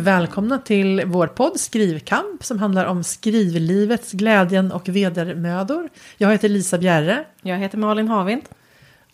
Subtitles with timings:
[0.00, 5.88] välkomna till vår podd Skrivkamp som handlar om skrivlivets glädjen och vedermödor.
[6.16, 8.42] Jag heter Lisa Bjerre Jag heter Malin Havind.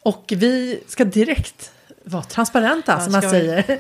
[0.03, 1.73] och vi ska direkt
[2.05, 3.39] vara transparenta Ja, som man ska vi.
[3.39, 3.79] säger.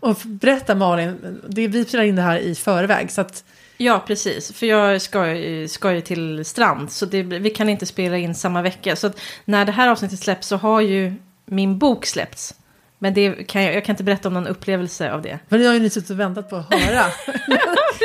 [0.00, 3.44] Och berätta Malin, det, vi spelar in det här i förväg så att
[3.80, 4.52] Ja, precis.
[4.52, 5.24] För jag ska,
[5.68, 6.90] ska ju till Strand.
[6.90, 8.96] Så det, vi kan inte spela in samma vecka.
[8.96, 9.10] Så
[9.44, 12.54] när det här avsnittet släpps så har ju min bok släppts.
[13.00, 15.38] Men det kan jag, jag kan inte berätta om någon upplevelse av det.
[15.48, 17.04] Men det har ju ni suttit och väntat på att höra.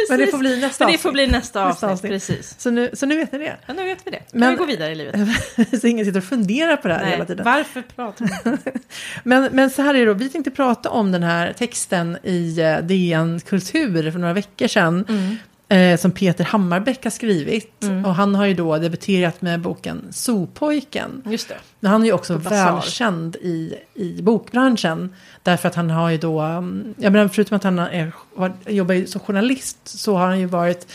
[0.10, 1.02] Men det får bli nästa Men det avsnitt.
[1.02, 2.12] får bli nästa Nästa avsnitt, avsnitt.
[2.12, 2.56] precis.
[2.60, 3.58] Så nu, så nu vet ni det.
[3.68, 4.18] Ja, nu vet vi det.
[4.18, 5.16] Kan Men- vi gå vidare i livet?
[5.82, 7.46] så ingen sitter och funderar på det här hela Nej, tiden.
[7.46, 8.72] varför pratar inte?
[9.24, 12.60] Men, men så här är det då, vi tänkte prata om den här texten i
[12.60, 15.06] eh, DN Kultur för några veckor sedan.
[15.10, 15.36] Mm.
[15.74, 17.84] Eh, som Peter Hammarbäck har skrivit.
[18.06, 21.22] Och han har ju då debuterat med boken Sopojken.
[21.26, 21.56] Just det.
[21.80, 25.16] Men han är ju också välkänd i, i bokbranschen.
[25.44, 29.06] Därför att han har ju då, mm, jag menar förutom att han är, har, jobbar
[29.06, 30.88] som journalist så har han ju varit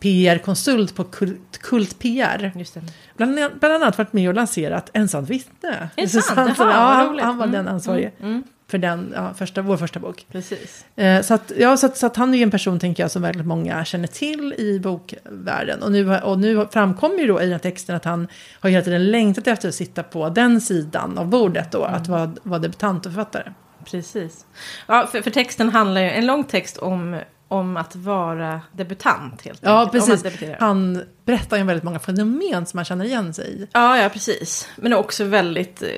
[0.00, 2.52] PR-konsult på Kult, Kult PR.
[2.56, 2.82] Just det.
[3.16, 5.88] Bland, bland annat varit med och lanserat Ensamt vittne.
[5.96, 6.38] Är det sant?
[6.38, 9.34] han- Jaha, ja, vad han, han var Mm, den ansvarige Mm, mm, för den, ja,
[9.34, 10.26] första, vår första bok.
[10.32, 10.84] precis.
[10.96, 13.10] Eh, så, att, ja, så, att, så att han är ju en person, tänker jag,
[13.10, 15.82] som väldigt många känner till i bokvärlden.
[15.82, 18.28] Och nu, och nu framkommer ju då i den här texten att han
[18.60, 22.32] har hela tiden längtat efter att sitta på den sidan av bordet då, att vara,
[22.42, 23.52] vara debutant och författare.
[23.84, 24.46] Precis.
[24.86, 29.60] Ja, för, för texten handlar ju, en lång text om, om att vara debutant helt
[29.62, 30.06] Ja, enkelt.
[30.06, 30.46] Precis.
[30.60, 33.68] Han berättar ju väldigt många fenomen som man känner igen sig i.
[33.72, 34.68] Ja, ja, precis.
[34.76, 35.88] Men också väldigt, eh,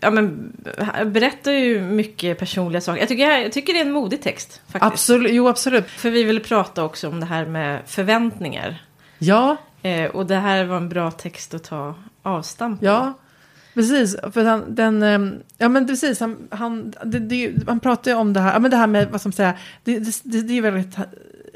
[0.00, 0.52] ja men,
[1.04, 3.00] berättar ju mycket personliga saker.
[3.00, 4.92] Jag tycker, jag tycker det är en modig text faktiskt.
[4.92, 5.86] Absolut, jo absolut.
[5.86, 8.84] För vi vill prata också om det här med förväntningar.
[9.18, 12.86] Ja, Eh, och det här var en bra text att ta avstamp på.
[12.86, 13.12] Ja,
[13.74, 14.16] precis.
[14.32, 18.32] För han, den, ehm, ja men precis, han, han, det, det, han pratar ju om
[18.32, 19.54] det här, ja men det här med, vad som man säga,
[19.84, 20.96] det, det, det, det är väldigt,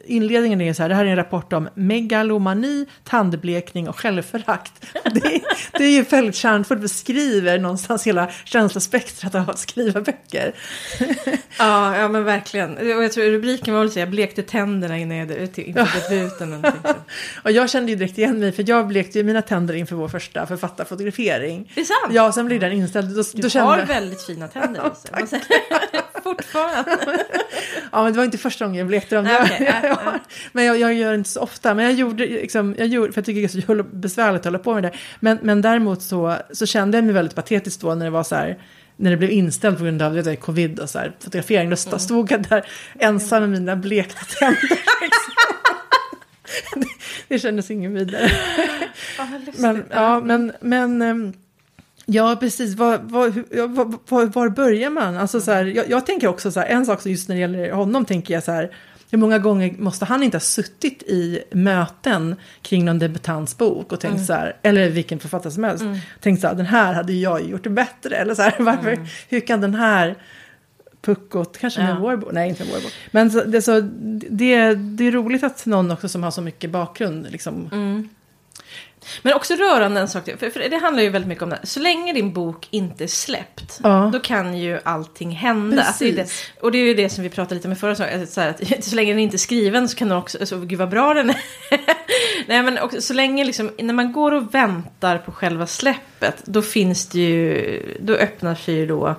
[0.06, 4.72] inledningen är så här, det här är en rapport om megalomani, tandblekning och självförakt.
[5.05, 5.41] Det,
[5.72, 10.55] det är ju väldigt kärnfullt, beskriver någonstans hela känslospektrat av att skriva böcker.
[11.59, 12.77] Ja, ja men verkligen.
[12.77, 16.65] Och jag tror rubriken var väl så jag blekte tänderna innan jag inför debuten.
[17.45, 20.09] Och jag kände ju direkt igen mig, för jag blekte ju mina tänder inför vår
[20.09, 21.72] första författarfotografering.
[21.75, 22.15] Det är sant.
[22.15, 23.16] Ja, sen blev den inställd.
[23.16, 24.81] Då, Du då kände har väldigt fina tänder.
[24.81, 25.41] Jag måste-
[26.35, 26.97] Fortfarande.
[27.93, 29.89] Ja, men det var inte första gången jag jag nej.
[29.91, 30.21] har-
[30.53, 31.75] men jag, jag gör det inte så ofta.
[31.75, 34.59] Men jag gjorde, liksom, jag gjorde, för jag tycker det är så besvärligt att hålla
[34.59, 34.93] på med det.
[35.21, 38.35] Men, men däremot så, så kände jag mig väldigt patetisk då när det var så
[38.35, 38.59] här,
[38.97, 41.71] när det blev inställt på grund av det, covid och så här, fotografering.
[41.71, 41.99] Då Mm.
[41.99, 42.67] stod jag där
[42.99, 44.61] ensam med mina blekta tänder.
[45.01, 45.33] liksom.
[46.75, 46.87] det,
[47.29, 48.31] det kändes ingen vidare.
[49.39, 49.59] Lustigt.
[49.59, 51.33] Men, ja, men, men ehm,
[52.06, 52.75] ja, precis.
[52.75, 53.33] Var, var,
[54.09, 55.17] var, var, börjar man?
[55.17, 57.41] Alltså, så här, jag, jag tänker också så här, en sak som just när det
[57.41, 58.71] gäller honom tänker jag så här,
[59.11, 64.00] hur många gånger måste han inte ha suttit i möten kring någon debutants bok och
[64.00, 65.84] tänkt så här, eller vilken författare som helst,
[66.21, 69.61] tänkt så här, den här hade jag gjort bättre, eller så här, varför, hur kan
[69.61, 70.15] den här
[71.03, 71.99] puckot, kanske med Ja.
[72.00, 73.81] vår bok, nej inte med vår bok, men så, det, så,
[74.31, 77.69] det, det är roligt att någon också som har så mycket bakgrund liksom,
[79.22, 81.59] Men också rörande en sak, till, för, för det handlar ju väldigt mycket om det.
[81.62, 84.11] Så länge din bok inte är släppt, Ja.
[84.12, 85.83] då kan ju allting hända.
[85.83, 86.31] Alltså, det
[86.61, 88.61] och det är ju det som vi pratade lite med förra att, så, här, att
[88.84, 91.31] så länge den inte är skriven så kan den också, så, gud vad bra den
[91.31, 91.37] är.
[92.47, 96.62] Nej men också, så länge liksom, när man går och väntar på själva släppet, då
[96.62, 99.15] finns det ju, då öppnar sig ju då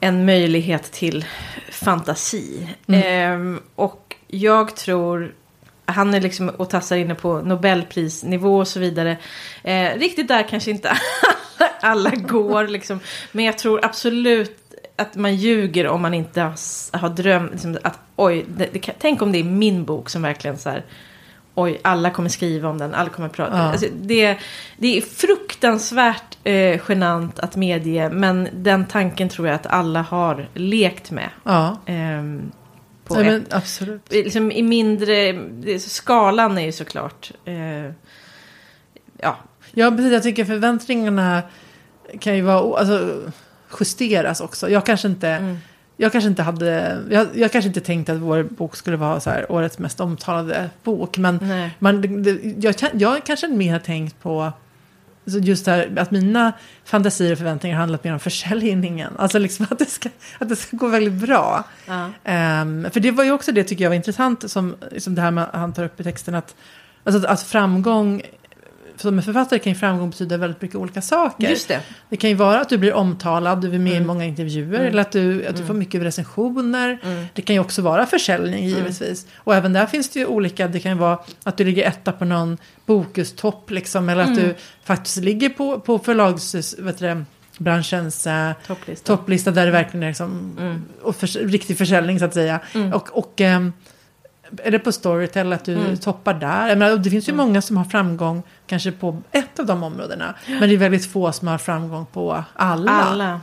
[0.00, 1.24] en möjlighet till
[1.70, 2.68] fantasi.
[2.86, 5.34] Ehm, och jag tror,
[5.88, 9.16] han är liksom och tassar inne på Nobelprisnivå och så vidare.
[9.62, 13.00] Eh, riktigt där kanske inte alla, alla går liksom.
[13.32, 14.56] Men jag tror absolut
[14.96, 19.22] att man ljuger om man inte har, har drömt liksom, att oj, det, det, tänk
[19.22, 20.84] om det är min bok som verkligen så här
[21.54, 23.56] Oj, alla kommer skriva om den, alla kommer prata.
[23.56, 23.62] Ja.
[23.62, 24.38] Alltså, det,
[24.76, 30.48] det är fruktansvärt eh, genant att medge, men den tanken tror jag att alla har
[30.54, 31.30] lekt med.
[31.44, 31.76] ja.
[31.86, 32.52] ehm,
[33.08, 34.12] på Nej, ett, absolut.
[34.12, 35.34] liksom I mindre,
[35.80, 37.92] skalan är ju såklart, eh,
[39.18, 39.36] ja,
[39.72, 40.12] Ja, precis.
[40.12, 41.42] Jag tycker förväntningarna
[42.20, 43.22] kan ju vara, alltså,
[43.80, 44.70] justeras också.
[44.70, 45.56] Jag kanske inte, Mm.
[45.96, 49.30] jag kanske inte hade, jag, jag kanske inte tänkte att vår bok skulle vara så
[49.30, 51.18] här, årets mest omtalade bok.
[51.18, 51.70] Men nej.
[51.78, 54.52] man, det, jag, jag kanske mer har tänkt på
[55.30, 56.52] så just det här, att mina
[56.84, 59.12] fantasier och förväntningar har handlat mer om försäljningen.
[59.18, 60.08] Alltså liksom att det ska,
[60.38, 61.64] att det ska gå väldigt bra.
[61.86, 62.10] Ja.
[62.24, 65.30] Ehm, för det var ju också det tycker jag var intressant, som, som det här
[65.30, 66.54] med, han tar upp i texten, att,
[67.04, 68.22] alltså, att framgång
[69.00, 71.48] som en författare kan ju framgång betyda väldigt mycket olika saker.
[71.48, 71.80] Just det.
[72.08, 74.06] Det kan ju vara att du blir omtalad, du är med i Mm.
[74.06, 76.98] många intervjuer eller att du, att du får mycket recensioner.
[77.02, 77.24] Mm.
[77.34, 79.26] Det kan ju också vara försäljning givetvis.
[79.36, 82.12] Och även där finns det ju olika, det kan ju vara att du ligger etta
[82.12, 84.08] på någon bokustopp liksom.
[84.08, 84.44] Eller att Mm.
[84.44, 84.54] du
[84.84, 87.24] faktiskt ligger på, på förlags, vet du, det,
[87.58, 89.16] branschens eh, Topplista.
[89.16, 90.82] topplista där det verkligen är liksom, Mm.
[91.02, 92.60] och för, riktig försäljning så att säga.
[92.74, 92.92] Mm.
[92.92, 93.72] Och, och ehm,
[94.64, 95.96] är det på Storytel att du Mm.
[95.96, 96.76] toppar där?
[96.76, 100.34] Menar, det finns ju många som har framgång kanske på ett av de områdena.
[100.46, 102.90] Men det är väldigt få som har framgång på alla.
[102.90, 103.40] Alla.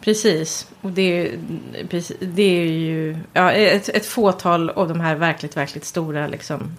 [0.00, 0.66] Precis.
[0.80, 5.56] Och det är, ju- det är ju ja, ett, ett fåtal av de här verkligt,
[5.56, 6.76] verkligt stora liksom,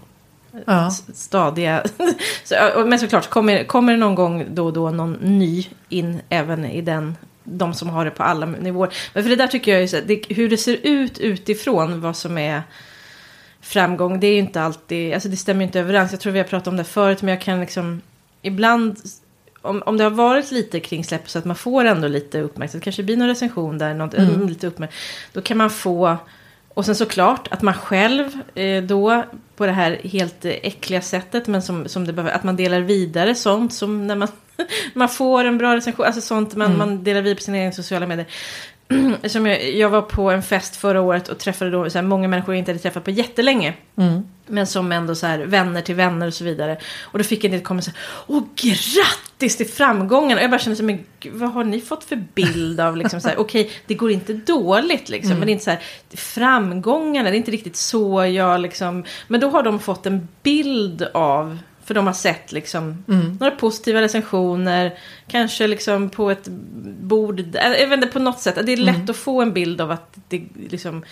[0.66, 0.90] Ja.
[1.14, 1.84] stadiga.
[2.86, 6.82] men såklart, kommer, kommer det någon gång då och då någon ny in även i
[6.82, 8.94] den de som har det på alla nivåer.
[9.14, 12.16] Men för det där tycker jag är så, det, hur det ser ut utifrån vad
[12.16, 12.62] som är
[13.66, 14.20] framgång.
[14.20, 16.12] Det är ju inte alltid, alltså det stämmer ju inte överens.
[16.12, 18.02] Jag tror vi har pratat om det förut, men jag kan liksom
[18.42, 18.98] ibland
[19.62, 22.84] om, om det har varit lite kring släpp så att man får ändå lite uppmärksamhet,
[22.84, 24.48] kanske blir någon recension där, något, Mm.
[24.50, 25.04] lite uppmärksamhet,
[25.34, 26.18] då kan man få,
[26.74, 29.24] och sen såklart att man själv eh, då
[29.56, 33.36] på det här helt äckliga sättet, men som, som det behöver, att man delar vidare
[33.36, 34.28] sånt som när man,
[34.94, 36.78] man får en bra recension, alltså sånt man, Mm.
[36.78, 38.28] man delar vidare på sina egna sociala medier.
[39.24, 42.28] Som jag, jag var på en fest förra året och träffade då så här, många
[42.28, 43.74] människor jag inte hade träffat på jättelänge.
[43.98, 44.22] Mm.
[44.48, 46.78] Men som ändå så här vänner till vänner och så vidare.
[47.02, 47.98] Och då fick jag en del kommentarer
[48.28, 50.38] Åh grattis till framgången!
[50.38, 53.22] Och jag bara kände så här, men vad har ni fått för bild av liksom
[53.22, 55.32] så här, okej det går inte dåligt liksom.
[55.32, 55.82] Men det är inte så här,
[56.14, 59.04] framgångarna, det är inte riktigt så jag liksom.
[59.28, 63.38] Men då har de fått en bild av, för de har sett liksom Mm.
[63.40, 64.98] några positiva recensioner.
[65.28, 66.48] Kanske liksom på ett
[67.02, 68.58] bord, jag vet inte på något sätt.
[68.66, 71.04] Det är lätt att få en bild av att det liksom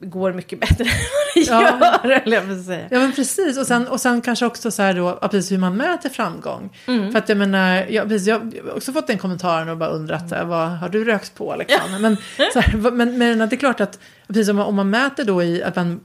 [0.00, 0.84] går mycket bättre
[1.48, 1.62] Ja.
[2.04, 2.86] gör, eller jag säga.
[2.90, 5.58] Ja men precis och sen, och sen kanske också så här då, ja, precis hur
[5.58, 6.76] man mäter framgång.
[6.86, 7.12] Mm.
[7.12, 10.30] För att jag menar, jag, precis, jag har också fått den kommentaren och bara undrat,
[10.30, 12.02] här, vad har du rökt på liksom?
[12.02, 12.16] Men,
[12.52, 15.42] så här, men, men det är klart att, precis om man, om man mäter då
[15.42, 16.00] i att man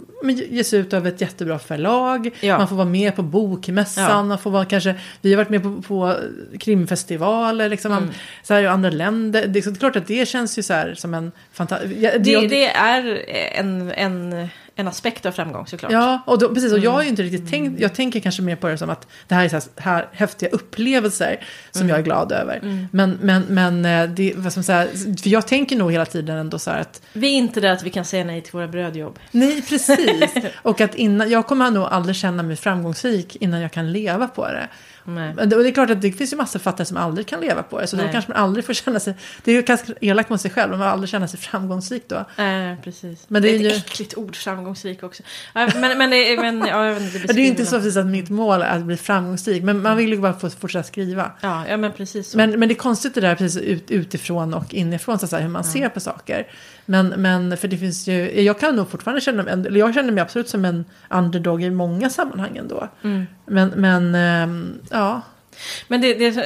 [0.50, 2.58] ges ut av ett jättebra förlag, Ja.
[2.58, 4.24] man får vara med på bokmässan, Ja.
[4.24, 6.16] man får vara kanske, vi har varit med på, på
[6.60, 8.12] krimfestivaler, liksom, man,
[8.44, 9.48] så här, i andra länder.
[9.48, 11.96] Det är, så, det är klart att det känns ju så här som en fantastisk...
[12.00, 14.48] Det, det är en, en,
[14.80, 15.92] en aspekt av framgång såklart.
[15.92, 16.74] Ja, och då, precis.
[16.74, 17.10] Och jag har ju Mm.
[17.14, 19.56] inte riktigt tänkt, jag tänker kanske mer på det som att det här är så
[19.56, 21.90] här, här häftiga upplevelser som Mm.
[21.90, 22.88] jag är glad över.
[22.92, 24.88] Men, men, men eh, det, vad som säga,
[25.24, 27.84] för jag tänker nog hela tiden ändå så här att, Vi är inte där att
[27.84, 29.20] vi kan säga nej till våra brödjobb.
[29.32, 30.24] nej precis.
[30.62, 34.48] och att innan, jag kommer nog aldrig känna mig framgångsrik innan jag kan leva på
[34.48, 34.68] det.
[35.16, 35.34] Nej.
[35.34, 37.42] Men det, och det är klart att det finns ju massa författare som aldrig kan
[37.42, 37.88] leva på det.
[37.88, 38.12] Så då Nej.
[38.12, 39.14] kanske man aldrig får känna sig,
[39.44, 42.26] det är ju ganska elakt mot sig själv, men man aldrig känna sig framgångsrik då.
[42.38, 43.26] Nej, precis.
[43.28, 45.24] Men det är ett ju- äckligt ord, framgångsrik också.
[45.54, 47.98] Men, men, det, men ja, jag vet inte, det Det är ju inte så precis
[47.98, 51.32] att mitt mål är att bli framgångsrik, men man vill ju bara få fortsätta skriva.
[51.42, 52.38] Ja, ja, men precis så.
[52.38, 55.42] Men, men det är konstigt det där precis ut, utifrån och inifrån, så att säga,
[55.42, 56.48] hur man ser på saker.
[56.86, 60.12] Men, men för det finns ju, jag kan nog fortfarande känna mig, eller jag känner
[60.12, 62.88] mig absolut som en underdog i många sammanhang ändå.
[63.04, 63.28] Mm.
[63.50, 65.22] Men, men ehm, ja.
[65.88, 66.44] Men det, det,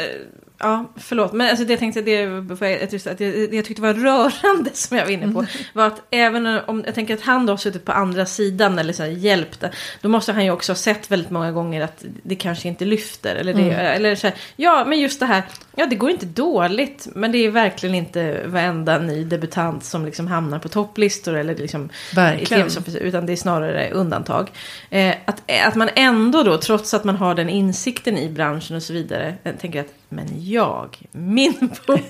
[0.63, 3.93] ja, förlåt, men alltså det jag tänkte, det, just, att det, det jag tyckte var
[3.93, 7.53] rörande som jag var inne på, var att även om, jag tänker att han då
[7.53, 9.63] har suttit på andra sidan eller så här, hjälpt,
[10.01, 13.35] då måste han ju också ha sett väldigt många gånger att det kanske inte lyfter.
[13.35, 15.43] Eller, det, eller så här, ja, men just det här,
[15.75, 20.27] ja det går inte dåligt, men det är verkligen inte varenda ny debutant som liksom
[20.27, 22.69] hamnar på topplistor eller liksom Verkligen.
[23.01, 24.51] Utan det är snarare undantag.
[24.89, 28.83] Eh, att, att man ändå då, trots att man har den insikten i branschen och
[28.83, 31.53] så vidare, eh, tänker att men jag, min
[31.87, 32.01] bok,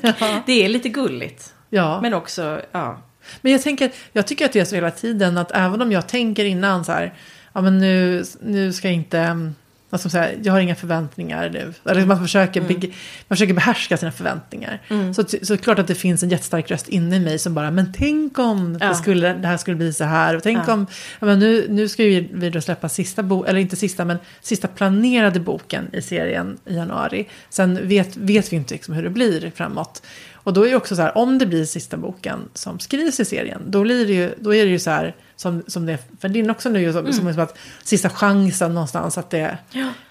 [0.46, 1.54] det är lite gulligt.
[1.70, 2.02] Ja.
[2.02, 3.02] Men också, ja.
[3.42, 6.08] Men jag tänker, jag tycker att det är så hela tiden att även om jag
[6.08, 7.14] tänker innan så här,
[7.54, 9.52] ja men nu, nu ska jag inte,
[10.02, 11.74] mm, ska man säga, jag har inga förväntningar nu.
[11.86, 12.94] Eller man försöker, beg-
[13.28, 14.82] man försöker behärska sina förväntningar.
[15.16, 17.94] Så, så klart att det finns en jättestark röst inne i mig som bara, men
[17.98, 18.88] tänk om Ja.
[18.88, 20.36] det, skulle, det här skulle bli så här.
[20.36, 20.74] Och tänk Ja.
[20.74, 20.88] om,
[21.20, 24.18] ja, men nu, nu ska vi, vi då släppa sista boken, eller inte sista, men
[24.42, 27.28] sista planerade boken i serien i januari.
[27.50, 30.02] Sen vet, vet vi inte liksom hur det blir framåt.
[30.44, 33.26] Och då är det också så här, om det blir sista boken som skrivs i
[33.26, 36.00] serien, då, blir det ju, då är det ju så här, som, som det är
[36.20, 39.58] för din också nu, som, som, som att sista chansen någonstans att det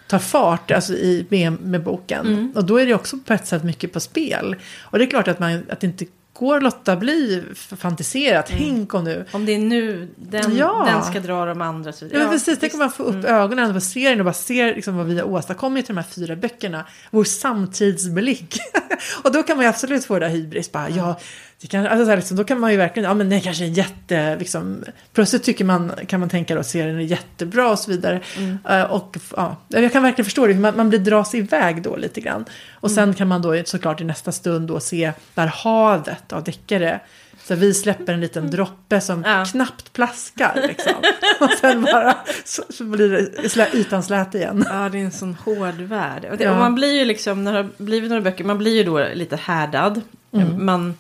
[0.09, 2.53] tar fart alltså i, med, med boken.
[2.55, 4.57] Och då är det också på ett sätt mycket på spel.
[4.81, 6.05] Och det är klart att, man, att det inte
[6.43, 8.43] går låta bli f- fantisera.
[8.43, 10.89] Tänk om nu Om det är nu den, Ja.
[10.93, 11.93] den ska dra de andra.
[11.93, 12.59] Så, Ja, men precis.
[12.61, 15.27] Tänk om man får upp ögonen på serien och bara ser liksom vad vi har
[15.27, 16.87] åstadkommit i de här fyra böckerna.
[17.11, 18.57] Vår samtidsblick.
[19.23, 20.73] och då kan man ju absolut få det där hybris.
[20.73, 21.19] Bara, ja,
[21.63, 23.65] det kan, alltså så här, liksom, då kan man ju verkligen, ja men det kanske
[23.65, 27.79] är jätte, liksom, plötsligt tycker man, kan man tänka då att serien är jättebra och
[27.79, 28.21] så vidare.
[28.39, 28.59] Mm.
[28.69, 32.21] Eh, och ja, jag kan verkligen förstå det, man, man blir dras iväg då lite
[32.21, 32.45] grann.
[32.81, 32.95] Och Mm.
[33.07, 37.01] sen kan man då såklart i nästa stund då se där havet av deckare.
[37.45, 39.31] Så vi släpper en liten droppe som Mm.
[39.39, 39.45] Ja.
[39.45, 40.93] knappt plaskar liksom.
[41.41, 43.09] och sen bara så, så blir
[43.43, 44.65] det slä, ytan slät igen.
[44.71, 46.25] Ja, det är en sån hård värld.
[46.31, 46.51] Och, det, Ja.
[46.51, 49.07] och man blir ju liksom, när det har blivit några böcker, man blir ju då
[49.15, 50.01] lite härdad.
[50.35, 50.67] Mm.
[50.67, 50.95] Man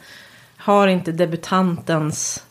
[0.62, 2.42] har inte debutantens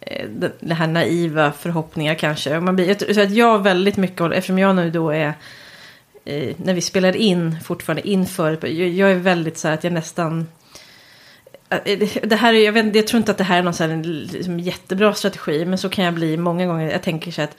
[0.00, 0.28] eh,
[0.60, 2.60] det- här naiva förhoppningar kanske.
[2.60, 5.32] Man blir, jag så att jag väldigt mycket, eftersom jag nu då är,
[6.24, 10.46] eh, när vi spelar in fortfarande inför, jag, är väldigt så här att jag nästan
[11.84, 13.84] eh, det- här är, jag, vet, jag tror inte att det här är någon så
[13.84, 16.90] här, liksom, jättebra strategi, men så kan jag bli många gånger.
[16.90, 17.56] Jag tänker så här att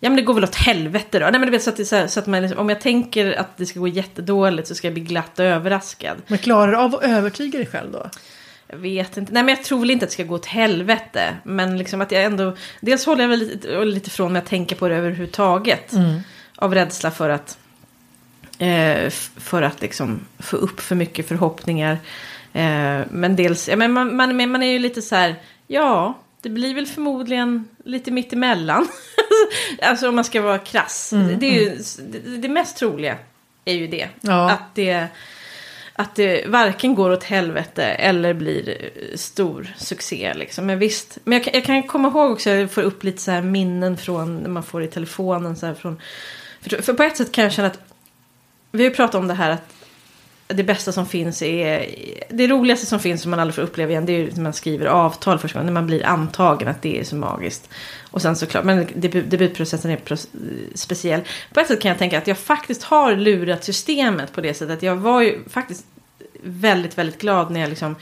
[0.00, 1.24] Ja men det går väl åt helvete då.
[1.24, 3.32] Nej men du vet så att, så, här, så att man liksom, om jag tänker
[3.40, 6.16] att det ska gå jättedåligt så ska jag bli glatt och överraskad.
[6.26, 8.10] Men klarar du av att övertyga dig själv då?
[8.74, 9.32] Vet inte.
[9.32, 11.36] Nej men jag tror väl inte att det ska gå åt helvete.
[11.44, 12.56] Men liksom att jag ändå.
[12.80, 15.92] Dels håller jag väl lite, lite från mig att tänka på det överhuvudtaget.
[16.56, 17.58] Av rädsla för att.
[18.58, 21.92] Eh, för att liksom få upp för mycket förhoppningar.
[22.52, 23.68] Eh, men dels.
[23.68, 25.34] Ja, men man, man, man är ju lite så här.
[25.66, 26.18] Ja.
[26.40, 28.88] Det blir väl förmodligen lite mittemellan.
[29.82, 31.10] alltså om man ska vara krass.
[31.10, 31.78] Det, är ju,
[32.10, 33.16] det, det mest troliga
[33.64, 34.08] är ju det.
[34.20, 34.50] Ja.
[34.50, 35.08] Att det
[35.96, 40.34] att det varken går åt helvete eller blir eh, stor succé.
[40.34, 40.66] Liksom.
[40.66, 43.30] Men visst, men jag kan, jag kan komma ihåg också, jag får upp lite så
[43.30, 45.56] här minnen från när man får i telefonen.
[45.56, 46.00] Så här från,
[46.60, 47.80] för, för på ett sätt kan jag känna att,
[48.70, 49.83] vi har ju pratat om det här att
[50.46, 51.86] det bästa som finns är,
[52.30, 54.52] det roligaste som finns som man aldrig får uppleva igen, det är ju när man
[54.52, 57.70] skriver avtal första gången, när man blir antagen, att det är så magiskt.
[58.10, 59.98] Och sen såklart, men debut, debutprocessen är
[60.76, 61.20] speciell.
[61.52, 64.82] På ett sätt kan jag tänka att jag faktiskt har lurat systemet på det sättet.
[64.82, 65.84] Jag var ju faktiskt
[66.42, 67.96] väldigt, väldigt glad när jag liksom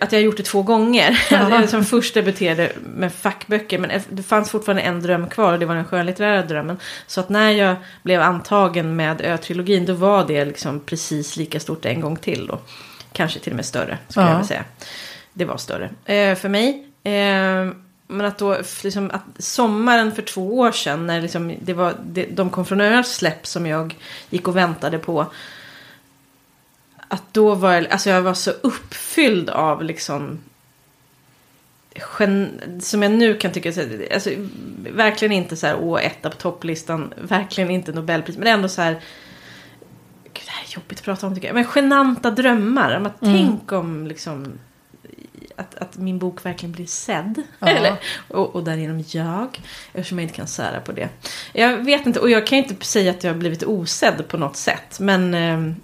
[0.00, 1.66] att jag har gjort det två gånger.
[1.66, 3.78] som först debuterade med fackböcker.
[3.78, 5.52] Men det fanns fortfarande en dröm kvar.
[5.52, 6.78] Och det var den skönlitterära drömmen.
[7.06, 9.86] Så att när jag blev antagen med Ö-trilogin.
[9.86, 12.46] Då var det liksom precis lika stort en gång till.
[12.46, 12.58] Då.
[13.12, 13.98] Kanske till och med större.
[14.08, 14.30] Skulle Ja.
[14.30, 14.64] jag vilja säga.
[15.32, 15.90] Det var större.
[16.04, 16.86] Eh, för mig.
[17.02, 17.72] Eh,
[18.08, 21.06] men att då, liksom, att sommaren för två år sedan.
[21.06, 23.96] När liksom det var, det, de kom från öar släpp som jag
[24.30, 25.26] gick och väntade på
[27.08, 30.38] att då var jag, alltså jag var så uppfylld av liksom
[32.18, 33.68] gen, som jag nu kan tycka,
[34.14, 34.30] alltså,
[34.78, 38.92] verkligen inte så här, åh, etta på topplistan, verkligen inte Nobelpris, men ändå så här,
[40.22, 43.20] gud det här är jobbigt att prata om tycker jag, men genanta drömmar, om att
[43.20, 44.58] tänk om liksom
[45.56, 47.42] att, att min bok verkligen blir sedd.
[47.58, 47.68] Ja.
[47.68, 47.96] Eller,
[48.28, 49.60] och, och därigenom jag.
[49.92, 51.08] Eftersom jag inte kan sära på det.
[51.52, 54.56] Jag vet inte, och jag kan inte säga att jag har blivit osedd på något
[54.56, 55.00] sätt.
[55.00, 55.76] Men...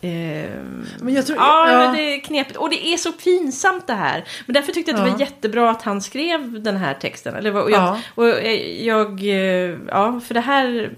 [0.00, 1.78] ehm, Men jag tror- ja, ja.
[1.78, 2.56] men det är knepigt.
[2.56, 4.24] Och det är så pinsamt det här.
[4.46, 5.12] Men därför tyckte jag att det Ja.
[5.14, 7.34] var jättebra att han skrev den här texten.
[7.34, 8.00] Eller, och jag, Ja.
[8.14, 10.90] och jag, jag, eh, ja, för det här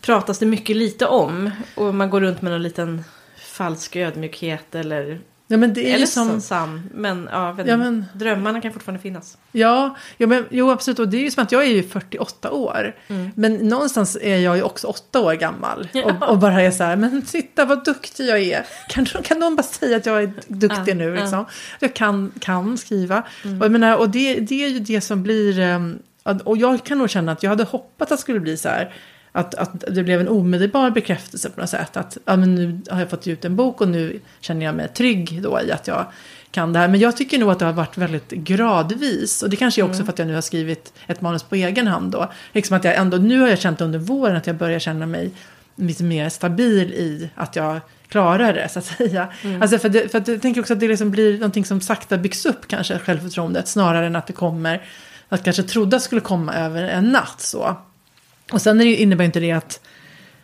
[0.00, 1.50] pratas det mycket lite om.
[1.74, 3.04] Och man går runt med någon liten
[3.36, 5.18] falsk ödmjukhet eller,
[5.50, 6.28] Ja men det är eller som...
[6.28, 6.40] som...
[6.40, 6.90] sann.
[6.94, 9.38] Men, ja, Ja, men- drömmarna kan fortfarande finnas.
[9.52, 10.98] Ja, ja men, jo absolut.
[10.98, 12.94] Och det är ju som att jag är ju 48 år.
[13.34, 15.88] Men någonstans är jag ju också 8 år gammal.
[16.04, 18.66] Och, och bara är så här, men titta vad duktig jag är.
[18.88, 21.20] Kan, kan någon bara säga att jag är duktig Ja, nu ja.
[21.20, 21.44] liksom?
[21.80, 23.22] Jag kan, kan skriva.
[23.42, 25.58] Och, jag menar, och det, det är ju det som blir...
[25.60, 25.98] ehm,
[26.44, 28.94] Och jag kan nog känna att jag hade hoppats att det skulle bli så här.
[29.32, 31.96] Att, att det blev en omedelbar bekräftelse på något sätt.
[31.96, 34.88] Att ja, men nu har jag fått ut en bok och nu känner jag mig
[34.88, 36.06] trygg då i att jag
[36.50, 36.88] kan det här.
[36.88, 39.42] Men jag tycker nog att det har varit väldigt gradvis.
[39.42, 41.86] Och det kanske är också för att jag nu har skrivit ett manus på egen
[41.86, 42.32] hand då.
[42.52, 45.30] Liksom att jag ändå, nu har jag känt under våren att jag börjar känna mig
[45.76, 49.28] lite mer stabil i att jag klarar det så att säga.
[49.60, 52.16] Alltså för, det, för att jag tänker också att det liksom blir någonting som sakta
[52.16, 53.68] byggs upp kanske, självförtroendet.
[53.68, 54.82] Snarare än att det kommer,
[55.28, 57.76] att kanske trodde skulle komma över en natt så.
[58.52, 59.80] Och sen är det, innebär inte det att,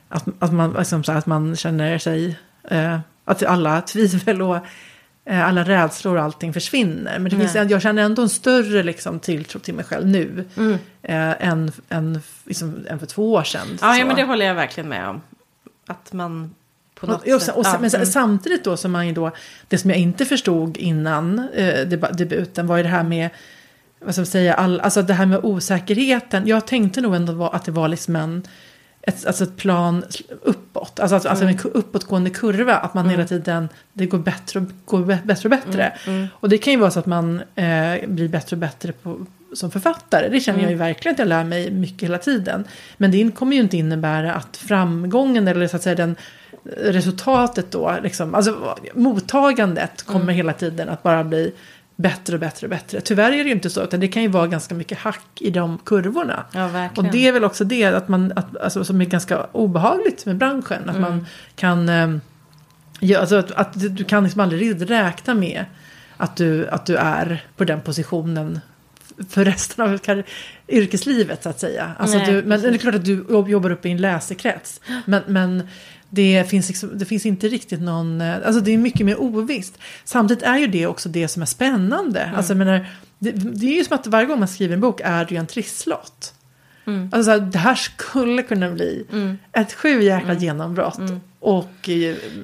[0.08, 2.38] att, att, man, liksom så här, att man känner sig,
[2.70, 4.56] eh, att alla tvivel och
[5.24, 7.18] eh, alla rädslor och allting försvinner.
[7.18, 10.44] Men det finns, en- jag känner ändå en större liksom, tilltro till mig själv nu
[10.56, 10.72] Mm.
[11.02, 13.66] eh, än, än, liksom, än för två år sedan.
[13.80, 14.00] Ja, så.
[14.00, 15.20] ja, men det håller jag verkligen med om.
[15.86, 16.54] Att man
[16.94, 17.54] på något Och, och, sätt...
[17.56, 18.06] och, ja, men mm.
[18.06, 19.30] samtidigt då som man ju då,
[19.68, 23.30] det som jag inte förstod innan eh, debuten var ju det här med,
[24.00, 26.46] vad ska man säga, all, alltså det här med osäkerheten.
[26.46, 28.42] Jag tänkte nog ändå att det var liksom en,
[29.02, 30.04] ett, alltså ett plan
[30.42, 34.66] uppåt, alltså, alltså, alltså en uppåtgående kurva, att man hela tiden, det går bättre och,
[34.84, 35.92] går bä- bättre och bättre.
[36.32, 39.70] Och det kan ju vara så att man eh, blir bättre och bättre på, som
[39.70, 40.28] författare.
[40.28, 42.64] Det känner jag ju verkligen att jag lär mig mycket hela tiden.
[42.96, 46.16] Men det kommer ju inte innebära att framgången eller så att säga den
[46.76, 51.52] resultatet då, liksom, alltså mottagandet kommer hela tiden att bara bli
[51.96, 53.00] bättre och bättre och bättre.
[53.00, 55.50] Tyvärr är det ju inte så, utan det kan ju vara ganska mycket hack i
[55.50, 56.44] de kurvorna.
[56.52, 56.88] Ja.
[56.96, 60.36] Och det är väl också det att man, att, alltså, som är ganska obehagligt med
[60.36, 60.82] branschen.
[60.88, 61.00] Att Mm.
[61.10, 62.16] man kan, eh,
[63.00, 65.64] ja, alltså, att, att du kan liksom aldrig riktigt räkna med
[66.16, 68.60] att du, att du är på den positionen
[69.30, 70.22] för resten av
[70.68, 71.90] yrkeslivet så att säga.
[71.98, 72.62] Alltså, Nej, du, men precis.
[72.70, 74.80] det är klart att du jobb- jobbar upp i en läsekrets.
[75.06, 75.68] Men, men
[76.14, 79.78] det, finns liksom, det finns inte riktigt någon, eh, alltså det är mycket mer ovisst.
[80.04, 82.20] Samtidigt är ju det också det som är spännande.
[82.20, 82.34] Mm.
[82.34, 82.86] Alltså, menar,
[83.18, 85.36] det, det är ju som att varje gång man skriver en bok är det ju
[85.36, 86.34] en trisslott.
[86.86, 87.10] Mm.
[87.12, 89.06] Alltså det här skulle kunna bli
[89.52, 90.98] ett sju jäkla genombrott.
[91.46, 91.88] Och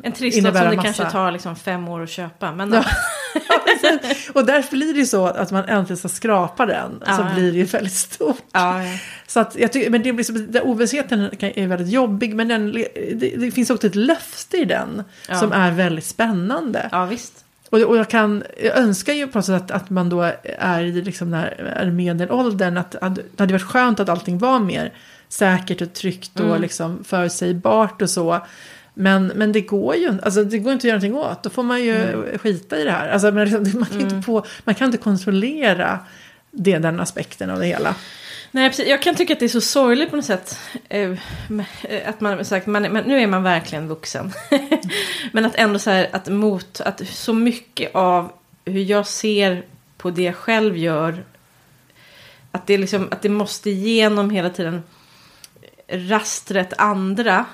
[0.02, 2.52] En trisslott som det massa- kanske tar liksom fem år att köpa.
[2.52, 2.84] Men Ja.
[4.34, 6.90] och därför blir det ju så att man äntligen ska skrapa den.
[7.06, 7.30] Så Ja.
[7.34, 8.42] blir det ju väldigt stort.
[8.52, 8.98] ja, ja.
[9.26, 12.34] Så att jag tycker, men det blir så, den ovissheten är väldigt jobbig.
[12.34, 12.72] Men den,
[13.14, 15.04] det, det finns också ett löfte i den.
[15.40, 16.88] Som är väldigt spännande.
[16.92, 17.44] ja, visst.
[17.70, 20.82] Och, och jag, kan, jag önskar ju på något sätt att, att man då är
[20.82, 22.76] i liksom när, är medelåldern.
[22.76, 24.92] Att, att det hade varit skönt att allting var mer
[25.28, 26.60] säkert och tryggt och Mm.
[26.62, 28.40] liksom förutsägbart och så.
[29.00, 31.42] Men, men det går ju alltså det går inte att göra någonting åt.
[31.42, 32.38] Då får man ju Mm.
[32.38, 33.08] skita i det här.
[33.08, 35.98] Alltså, liksom, man, kan inte på, man kan inte kontrollera
[36.50, 37.94] det, den aspekten av det hela.
[38.50, 38.88] Nej, precis.
[38.88, 40.58] Jag kan tycka att det är så sorgligt på något sätt.
[40.88, 44.32] eh, eh, Att man sagt, man, men nu är man verkligen vuxen.
[45.32, 48.32] men att ändå så här, att mot, att så mycket av
[48.64, 49.62] hur jag ser
[49.96, 51.24] på det jag själv gör.
[52.52, 54.82] Att det, liksom, att det måste igenom hela tiden
[55.92, 57.44] rastret andra.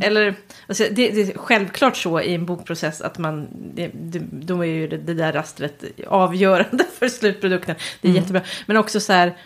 [0.00, 0.34] Eller,
[0.66, 4.68] alltså det, det är självklart så i en bokprocess att man, det, det, då är
[4.68, 7.74] ju det, det där rastret avgörande för slutprodukten.
[8.00, 8.42] Det är jättebra.
[8.66, 9.36] Men också så här,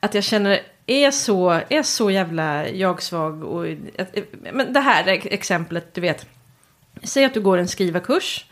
[0.00, 3.44] att jag känner är så, är så jävla jag-svag.
[3.44, 3.66] Och,
[3.98, 4.14] att,
[4.52, 6.26] men det här exemplet, du vet.
[7.02, 8.46] Säg att du går en skrivarkurs.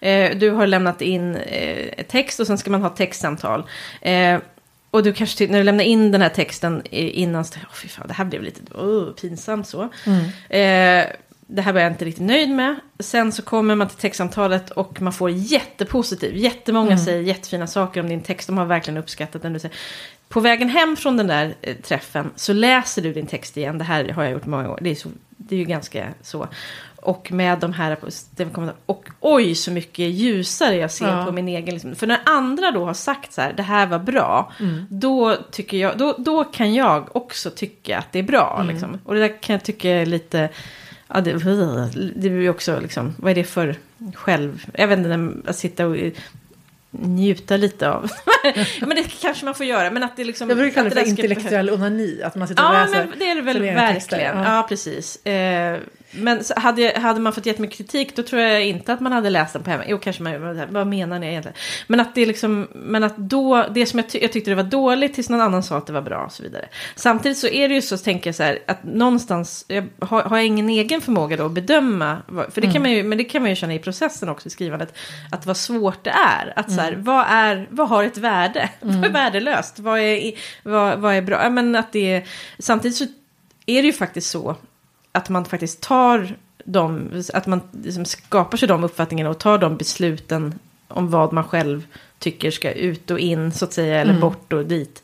[0.00, 3.66] Eh, du har lämnat in eh, text och sen ska man ha textsamtal.
[4.00, 4.38] Eh,
[4.96, 7.88] och du kanske, ty- när du lämnar in den här texten innan, så "Åh, fy
[7.88, 9.82] fan, det här blev lite oh, pinsamt så.
[10.48, 11.04] Eh,
[11.48, 12.76] det här var jag inte riktigt nöjd med.
[12.98, 16.36] Sen så kommer man till textsamtalet och man får jättepositiv.
[16.36, 18.46] Jättemånga säger jättefina saker om din text.
[18.46, 19.52] De har verkligen uppskattat den.
[19.52, 19.76] Du säger.
[20.28, 23.78] På vägen hem från den där eh, träffen så läser du din text igen.
[23.78, 24.80] Det här har jag gjort många gånger.
[24.82, 26.48] Det är, så, det är ju ganska så.
[27.06, 27.96] Och med de här.
[28.86, 31.24] Och oj så mycket ljusare jag ser Ja.
[31.26, 31.74] på min egen.
[31.74, 31.94] Liksom.
[31.96, 34.52] För när andra då har sagt så här, det här var bra.
[34.88, 38.64] Då, tycker jag, då, då kan jag också tycka att det är bra.
[38.68, 38.98] Liksom.
[39.04, 40.48] Och det där kan jag tycka är lite...
[41.08, 41.32] Ja, det,
[42.16, 43.76] det blir också liksom, vad är det för
[44.14, 44.66] själv...
[44.74, 45.96] Jag vet inte, att sitta och
[46.90, 48.10] njuta lite av.
[48.44, 48.52] ja,
[48.86, 50.48] men det kanske man får göra, men att det liksom...
[50.48, 52.22] Jag brukar kalla det för intellektuell onani.
[52.22, 53.06] Att man sitter och Ja, läser.
[53.10, 54.38] men det är det väl verkligen.
[54.38, 54.66] Ja, Ja.
[54.68, 55.26] precis.
[55.26, 55.78] Eh,
[56.16, 59.30] men hade, jag- hade man fått jättemycket kritik, då tror jag inte att man hade
[59.30, 59.84] läst den på hemma.
[59.88, 61.56] Jo, kanske man vad menar ni egentligen?
[61.86, 64.62] Men att det liksom, men att då, det som jag, ty- jag tyckte det var
[64.62, 66.68] dåligt tills någon annan sa att det var bra och så vidare.
[66.96, 70.22] Samtidigt så är det ju så, så tänker jag så här, att någonstans, jag, har,
[70.22, 72.16] har jag ingen egen förmåga då att bedöma,
[72.50, 74.50] för det kan man ju, men det kan man ju känna i processen också i
[74.50, 74.94] skrivandet,
[75.32, 76.52] att vad svårt det är.
[76.56, 78.70] Att så här, vad, är, vad har ett värde?
[78.80, 79.78] Vad är värdelöst?
[79.78, 81.42] Vad är, vad, vad är bra?
[81.42, 82.22] Ja, men att det,
[82.58, 83.04] samtidigt så
[83.66, 84.56] är det ju faktiskt så
[85.16, 89.76] att man faktiskt tar de, att man liksom skapar sig de uppfattningarna och tar de
[89.76, 91.86] besluten om vad man själv
[92.18, 95.02] tycker ska ut och in så att säga, eller bort och dit.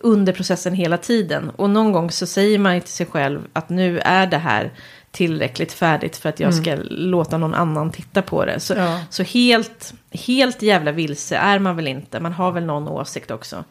[0.00, 1.50] Under processen hela tiden.
[1.50, 4.70] Och någon gång så säger man till sig själv att nu är det här
[5.18, 8.60] tillräckligt färdigt för att jag ska låta någon annan titta på det.
[8.60, 9.00] Så, Ja.
[9.10, 12.20] så helt, helt jävla vilse är man väl inte.
[12.20, 13.64] Man har väl någon åsikt också.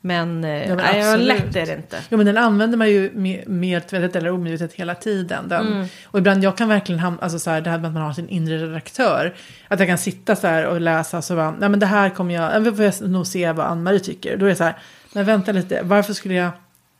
[0.00, 1.96] Men, eh, men nej, lätt är det inte.
[2.08, 5.48] Jo, men den använder man ju me- medvetet eller omedvetet hela tiden.
[5.48, 5.66] Den.
[5.66, 5.86] Mm.
[6.06, 8.12] Och ibland, jag kan verkligen hamna, alltså så här, det här med att man har
[8.12, 9.34] sin inre redaktör.
[9.68, 12.34] Att jag kan sitta så här och läsa så bara, nej men det här kommer
[12.34, 14.36] jag, jag får nog se vad Ann-Marie tycker.
[14.36, 14.76] Då är det så här,
[15.12, 16.50] men vänta lite, varför skulle jag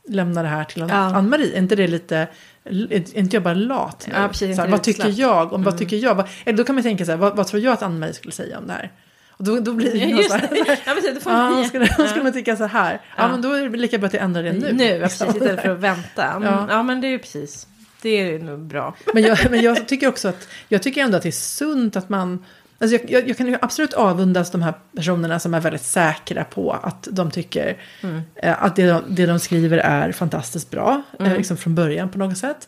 [0.09, 0.95] lämna det här till Ja.
[0.95, 1.53] Ann-Marie?
[1.53, 2.27] Är inte det lite,
[2.69, 4.13] inte jag bara lat nu?
[4.17, 5.53] Ja, precis, så här, vad tycker jag?
[5.53, 6.15] Om, Vad tycker jag?
[6.15, 8.31] Vad, eller då kan man tänka så här, vad, vad tror jag att Ann-Marie skulle
[8.31, 8.91] säga om det här?
[9.37, 10.79] Och då, då blir det Ja, något just så här, det.
[10.85, 12.93] Ja, precis, då får Ja, skulle, skulle man tycka så här.
[12.93, 13.27] Ja, Ja.
[13.27, 14.71] men då är det lika bra att jag ändrar det nu.
[14.73, 15.37] Nu, ja, precis, Liksom.
[15.41, 16.23] istället för att vänta.
[16.25, 16.65] Mm, Ja.
[16.69, 16.83] ja.
[16.83, 17.67] men det är ju precis.
[18.01, 18.95] Det är nog bra.
[19.13, 22.09] Men jag, men jag tycker också att, jag tycker ändå att det är sunt att
[22.09, 22.45] man,
[22.79, 26.43] alltså jag, jag, jag kan ju absolut avundas de här personerna som är väldigt säkra
[26.43, 28.21] på att de tycker Mm.
[28.35, 31.37] eh, att det, de- det de skriver är fantastiskt bra, eh, Mm.
[31.37, 32.67] liksom från början på något sätt.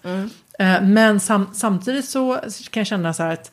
[0.59, 2.35] Eh, men sam, samtidigt så
[2.71, 3.51] kan jag känna så här att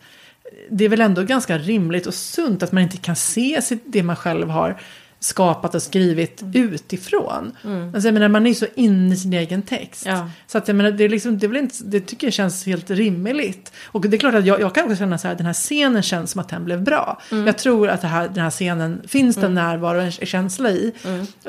[0.70, 4.02] det är väl ändå ganska rimligt och sunt att man inte kan se sitt, det
[4.02, 4.80] man själv har
[5.24, 7.56] skapat och skrivit utifrån.
[7.94, 10.06] Alltså, jag menar, man är ju så inne i sin egen text.
[10.06, 10.30] Ja.
[10.46, 12.90] Så att jag menar, det, är liksom, det, är inte, det tycker jag känns helt
[12.90, 13.72] rimligt.
[13.84, 16.02] Och det är klart att jag, jag kan också känna så här, den här scenen
[16.02, 17.20] känns som att den blev bra.
[17.30, 20.92] Jag tror att här, den här scenen finns det en närvaro och en känsla i.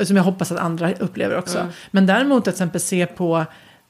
[0.03, 1.67] Som jag hoppas att andra upplever också.
[1.91, 3.45] Men däremot att till exempel se på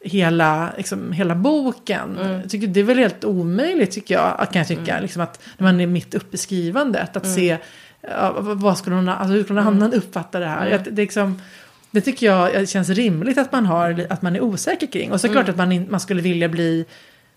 [0.05, 2.17] hela, liksom, hela boken.
[2.41, 4.99] Jag tycker, det är väl helt omöjligt tycker jag, kan jag tycka.
[4.99, 7.17] Liksom att när man är mitt uppe i skrivandet.
[7.17, 7.57] Att se,
[8.01, 10.71] ja, vad skulle någon, alltså, hur skulle någon annan uppfatta det här.
[10.71, 11.41] Att det, liksom,
[11.91, 15.11] det tycker jag känns rimligt att man, har, att man är osäker kring.
[15.11, 16.85] Och så klart att man, in, man skulle vilja bli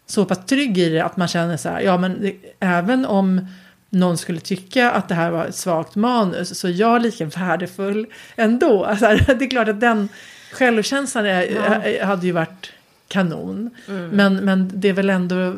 [0.06, 3.46] så pass trygg i det att man känner så här, ja men det, även om
[3.90, 8.06] någon skulle tycka att det här var ett svagt manus så är jag lika värdefull
[8.36, 8.84] ändå.
[8.88, 10.08] Alltså, det är klart att den
[10.52, 12.72] självkänslan är, hade ju varit
[13.08, 13.70] kanon.
[13.86, 15.56] Men, men det är väl ändå,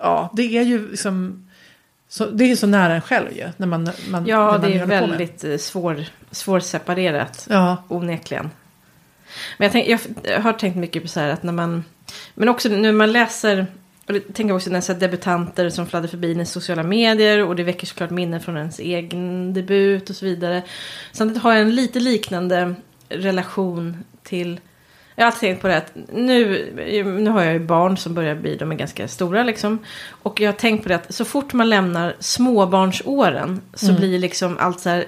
[0.00, 1.44] ja det är ju liksom,
[2.08, 3.48] så, det är så nära en själv ju.
[3.56, 7.46] När man, man, Ja, när man det är väldigt eh, svår, svårseparerat.
[7.50, 8.50] Ja, Onekligen.
[9.58, 11.84] Men jag, tänk, jag har tänkt mycket på så här att när man...
[12.34, 13.66] Men också när man läser...
[14.06, 17.44] Och jag tänker också när jag ser debutanter som fladdrar förbi i sociala medier.
[17.44, 20.62] Och det väcker såklart minnen från ens egen debut och så vidare.
[21.12, 22.74] Samtidigt har jag en lite liknande
[23.08, 24.60] relation till...
[25.16, 26.70] Jag har alltid tänkt på det att nu,
[27.04, 29.78] nu har jag ju barn som börjar bli, de är ganska stora liksom.
[30.08, 34.58] Och jag har tänkt på det att så fort man lämnar småbarnsåren så blir liksom
[34.58, 35.04] allt så här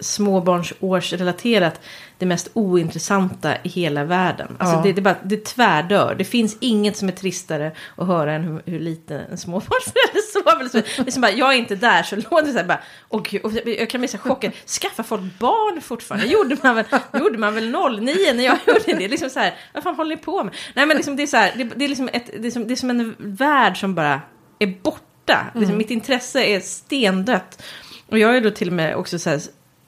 [0.00, 1.80] småbarnsårsrelaterat
[2.18, 4.56] det mest ointressanta i hela världen.
[4.58, 4.82] Alltså Ja.
[4.82, 6.14] det, det, är bara, det tvärdör.
[6.18, 10.60] Det finns inget som är tristare att höra än hur, hur lite en småbarnsförälder sover.
[10.60, 11.02] eller så.
[11.02, 13.34] Det är som bara, jag är inte där, så låt det så här bara, och,
[13.42, 14.52] och jag kan bli så chockad.
[14.66, 16.26] Skaffar folk barn fortfarande?
[16.26, 16.84] Det gjorde man väl,
[17.18, 19.08] gjorde man väl 09 när jag gjorde det.
[19.08, 20.54] Liksom så här, vad fan håller ni på med?
[20.74, 22.66] Nej men liksom, det är så här, det, det är liksom ett, det är som,
[22.68, 24.20] det är som en värld som bara
[24.58, 25.46] är borta.
[25.54, 27.62] Liksom, mitt intresse är stendött.
[28.08, 29.40] Och jag ju då till och med också så här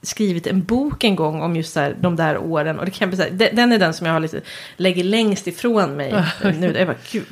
[0.03, 2.79] skrivit en bok en gång om just så här, de där åren.
[2.79, 4.41] Och det kan bli så här, den, den är den som jag har lite,
[4.77, 6.75] lägger längst ifrån mig nu.
[6.79, 7.25] Jag bara, gud,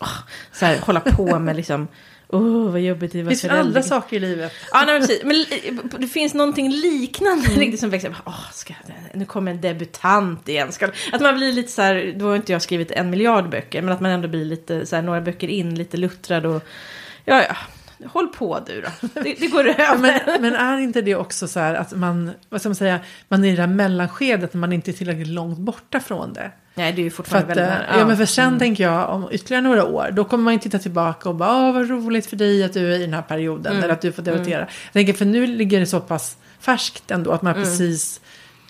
[0.00, 0.08] åh,
[0.52, 1.88] så här, hålla på med liksom,
[2.28, 4.52] åh vad jobbigt det var finns det andra saker i livet?
[4.72, 5.24] Ja, nej, men precis.
[5.24, 8.14] Men li- det finns någonting liknande riktigt som växer.
[8.24, 8.74] Åh, ska,
[9.14, 10.72] nu kommer en debutant igen.
[10.72, 13.82] Ska, att man blir lite så här, då har inte jag skrivit en miljard böcker,
[13.82, 16.62] men att man ändå blir lite så här, några böcker in, lite luttrad och
[17.24, 17.56] ja, ja.
[18.12, 19.08] Håll på du då.
[19.22, 20.22] Det, det går över.
[20.26, 23.44] Men, men är inte det också så här att man, vad ska man säga, man
[23.44, 26.50] är i det här mellanskedet när man inte är tillräckligt långt borta från det?
[26.74, 28.06] Nej, det är ju För fortfarande att, eh, väldigt ja.
[28.06, 31.28] men för sen tänker jag om ytterligare några år, då kommer man ju titta tillbaka
[31.28, 33.88] och bara, åh vad roligt för dig att du är i den här perioden, eller
[33.88, 34.60] att du får debattera.
[34.60, 38.20] Jag tänker, för nu ligger det så pass färskt ändå, att man precis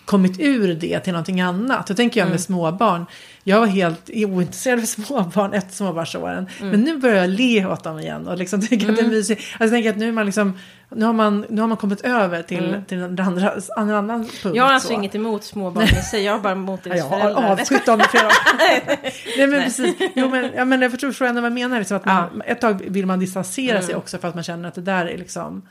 [0.05, 1.87] kommit ur det till någonting annat.
[1.87, 3.05] Då tänker jag med småbarn,
[3.43, 7.99] jag var helt ointresserad av småbarn efter småbarnsåren, men nu börjar jag le åt dem
[7.99, 9.41] igen och liksom tycker att det är mysigt.
[9.41, 12.43] Alltså, jag tänker att nu man liksom, nu har man, nu har man kommit över
[12.43, 14.55] till, till en, andra, en annan punkt.
[14.55, 14.93] Jag har alltså så.
[14.93, 17.51] inget emot småbarn i sig, jag har bara emot Ja, deras jag har föräldrar.
[17.51, 18.33] avskytt dem i flera år.
[19.37, 19.95] Nej men precis.
[20.15, 21.79] Jo, men, ja, men jag förstår förstår ändå vad jag menar.
[21.79, 24.75] Liksom att man, Ett tag vill man distansera sig också för att man känner att
[24.75, 25.61] det där är liksom...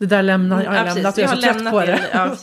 [0.00, 2.00] Det där lämnar, jag har Ja, lämnat och jag är Jag så trött på det.
[2.12, 2.36] Ja,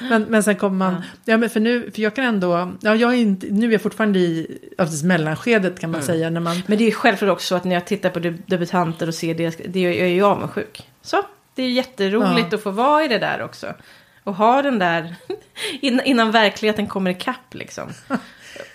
[0.10, 1.02] men, men sen kommer man...
[1.24, 1.36] Ja.
[1.36, 2.72] men för nu, för jag kan ändå...
[2.80, 6.30] Ja, jag är inte, nu är jag fortfarande i alltså, mellanskedet kan man säga.
[6.30, 9.14] När man, Men det är självklart också att när jag tittar på deb- debutanter och
[9.14, 10.88] ser det, det är jag är ju avundsjuk.
[11.02, 11.22] Så,
[11.54, 12.56] det är jätteroligt Ja.
[12.56, 13.66] att få vara i det där också.
[14.24, 15.14] Och ha den där,
[15.80, 17.88] innan, innan verkligheten kommer ikapp liksom.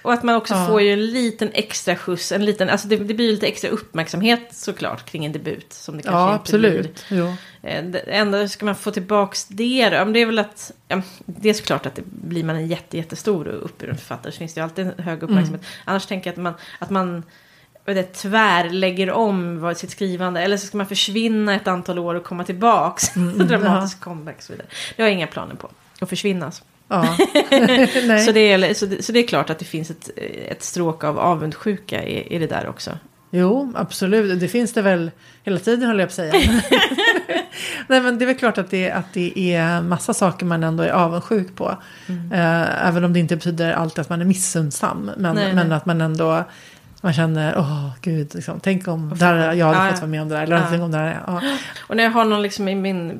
[0.01, 0.67] Och att man också Ja.
[0.67, 4.41] får ju en liten extra skjuts, en liten, alltså det, det blir lite extra uppmärksamhet
[4.51, 5.73] såklart kring en debut.
[5.73, 6.69] Som det kanske ja, inte blir.
[6.79, 7.05] absolut.
[7.09, 7.33] Jo.
[7.69, 9.95] Eh, Det enda ska man få tillbaks det då?
[9.95, 12.97] Ja, Det är väl att, ja, det är såklart att det blir man en jätte,
[12.97, 15.61] jättestor uppburen författare så finns det ju alltid en hög uppmärksamhet.
[15.61, 15.81] Mm.
[15.85, 17.23] Annars tänker jag att man, att man
[17.85, 20.41] det, tvär lägger om vad- sitt skrivande.
[20.41, 23.15] Eller så ska man försvinna ett antal år och komma tillbaks.
[23.15, 24.67] Mm, Dramatisk comeback och så vidare.
[24.95, 25.69] Det har jag inga planer på.
[25.99, 26.45] Att försvinna.
[26.45, 26.63] alltså.
[26.87, 27.03] Ja.
[28.25, 30.09] Så, det är, så, det, så det är klart att det finns ett,
[30.47, 32.91] ett stråk av avundsjuka i, i det där också.
[33.31, 34.39] Jo, absolut.
[34.39, 35.11] Det finns det väl
[35.43, 36.33] hela tiden håller jag på att säga.
[37.87, 40.83] Nej, men det är väl klart att det, att det är massa saker man ändå
[40.83, 41.77] är avundsjuk på.
[42.31, 45.11] Eh, även om det inte betyder alltid att man är missundsam.
[45.17, 45.77] Men, Nej, men nej.
[45.77, 46.43] att man ändå
[47.05, 50.29] man känner, åh gud, liksom, tänk om där jag hade Ja, fått vara med om
[50.29, 50.43] det där.
[50.43, 50.63] Eller Ja.
[50.69, 51.19] tänk om det där.
[51.27, 51.41] Ja.
[51.87, 53.19] Och när jag har någon liksom i min,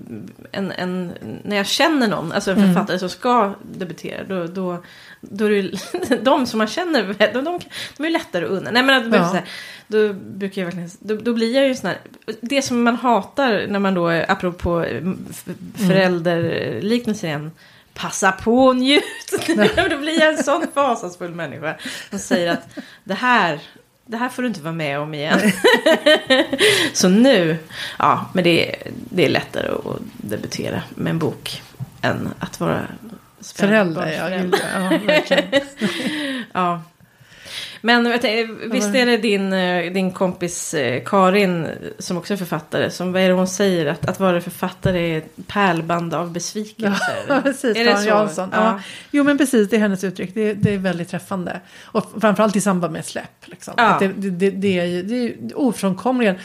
[0.52, 1.12] en, en,
[1.44, 4.84] när jag känner någon, alltså en författare som ska debutera, då, då,
[5.22, 5.72] då är det ju,
[6.22, 7.60] de som man känner, de, de,
[7.98, 8.72] de är lättare att unna.
[8.72, 9.28] Nej men att, Ja.
[9.30, 9.44] så här,
[9.88, 11.98] då brukar jag verkligen, då, då blir jag ju sån här,
[12.42, 15.46] det som man hatar när man då, apropå mm, f-
[15.88, 17.52] förälderliknelser igen,
[17.96, 19.04] Passa på och njut!
[19.90, 21.76] då blir jag en sån fasansfull människa.
[22.10, 22.68] Som säger att
[23.04, 23.60] det här,
[24.06, 25.40] det här får du inte vara med om igen.
[26.94, 27.58] Så nu,
[28.00, 31.62] ja, men det är, det är lättare att debutera med en bok.
[32.02, 32.88] än att vara
[33.54, 34.30] Förälder, ja.
[34.30, 35.62] ja verkligen.
[36.54, 36.82] Ja.
[37.86, 38.04] Men
[38.72, 41.68] visst är det din, eh, din kompis eh, Karin
[42.00, 42.90] som också är författare.
[42.92, 43.86] Som, vad är det hon säger?
[43.86, 47.26] Att, att vara författare är ett pärlband av besvikelser.
[47.28, 47.78] Ja, precis.
[47.78, 48.08] Är Karin så?
[48.08, 48.50] Jansson.
[48.54, 48.64] Ja.
[48.64, 48.80] Ja.
[49.12, 49.70] Jo, men precis.
[49.70, 50.32] Det är hennes uttryck.
[50.34, 51.60] Det, det är väldigt träffande.
[51.84, 53.46] Och framförallt i samband med släpp.
[53.46, 53.74] Liksom.
[53.78, 53.98] Ja.
[54.00, 56.36] Det, det, det, är ju det är ju ofrånkomligen.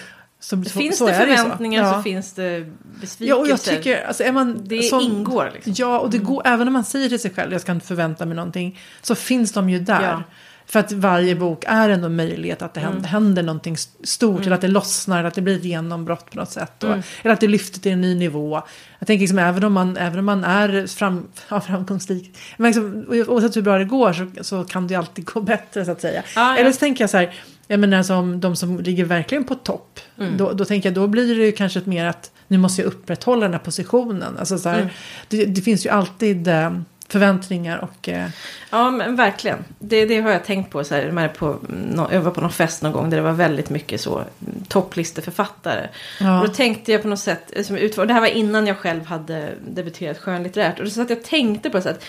[0.40, 1.20] Så, så, Finns så det så.
[1.20, 2.02] förväntningar så, Ja.
[2.02, 3.24] finns det besvikelser.
[3.26, 4.60] Ja, och jag tycker, alltså är man...
[4.64, 5.72] det som- ingår liksom.
[5.76, 8.26] Ja, och det går, även om man säger till sig själv, jag ska inte förvänta
[8.26, 10.02] mig någonting, så finns de ju där.
[10.02, 10.22] Ja.
[10.70, 14.40] För att varje bok är ändå en möjlighet att det händer, händer någonting st- stort,
[14.46, 16.84] eller att det lossnar, eller att det blir ett genombrott på något sätt.
[16.84, 16.90] Och,
[17.22, 18.62] Eller att det lyfter till en ny nivå.
[18.98, 23.04] Jag tänker liksom, även om man, även om man är fram, ja, framgångsrik, men liksom,
[23.28, 26.00] oavsett hur bra det går så, så kan det ju alltid gå bättre så att
[26.00, 26.22] säga.
[26.36, 26.56] Ja, ja.
[26.56, 27.34] Eller så tänker jag så här,
[27.66, 30.00] jag menar som de som ligger verkligen på topp,
[30.36, 32.88] då, då tänker jag då blir det ju kanske ett mer att nu måste jag
[32.88, 34.36] upprätthålla den här positionen.
[34.38, 34.92] Alltså så här,
[35.28, 36.72] det, det finns ju alltid eh,
[37.12, 38.08] förväntningar och...
[38.08, 38.28] Eh,
[38.72, 39.64] Ja, men verkligen.
[39.78, 40.84] Det, det har jag tänkt på.
[40.84, 43.32] Så här, när på, nå- jag var på någon fest någon gång där det var
[43.32, 45.88] väldigt mycket så mm, topplisteförfattare.
[46.20, 46.40] Ja.
[46.40, 48.78] Och då tänkte jag på något sätt, eh, som utför, det här var innan jag
[48.78, 50.78] själv hade debuterat skönlitterärt.
[50.78, 52.04] Och då satt jag och tänkte på så att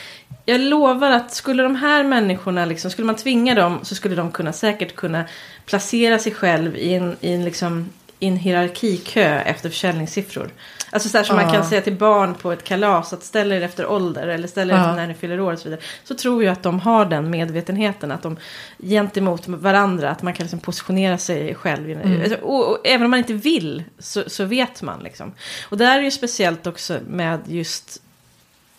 [0.45, 4.31] jag lovar att skulle de här människorna, liksom, skulle man tvinga dem så skulle de
[4.31, 5.25] kunna säkert kunna
[5.65, 10.49] placera sig själv i en, i en, liksom, i en hierarkikö efter försäljningssiffror.
[10.93, 11.51] Alltså så här som man Ja.
[11.53, 14.77] kan säga till barn på ett kalas att ställa er efter ålder eller ställa er
[14.77, 14.83] Ja.
[14.83, 15.81] efter när ni fyller år och så vidare.
[16.03, 18.37] Så tror jag att de har den medvetenheten att de
[18.77, 21.89] gentemot varandra att man kan liksom positionera sig själv.
[21.89, 22.21] Mm.
[22.21, 25.33] Alltså, och, och även om man inte vill så, så vet man liksom.
[25.69, 28.01] Och det är ju speciellt också med just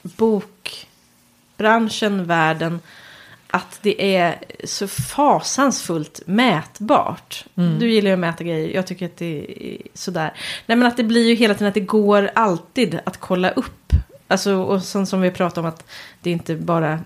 [0.03, 2.81] bokbranschen, världen.
[3.55, 7.45] Att det är så fasansfullt mätbart.
[7.57, 7.79] Mm.
[7.79, 10.33] Du gillar ju att mäta grejer, jag tycker att det är sådär.
[10.67, 13.93] Nej men att det blir ju hela tiden att det går alltid att kolla upp.
[14.29, 15.85] Alltså och sånt som vi pratar om att
[16.21, 17.01] det är inte bara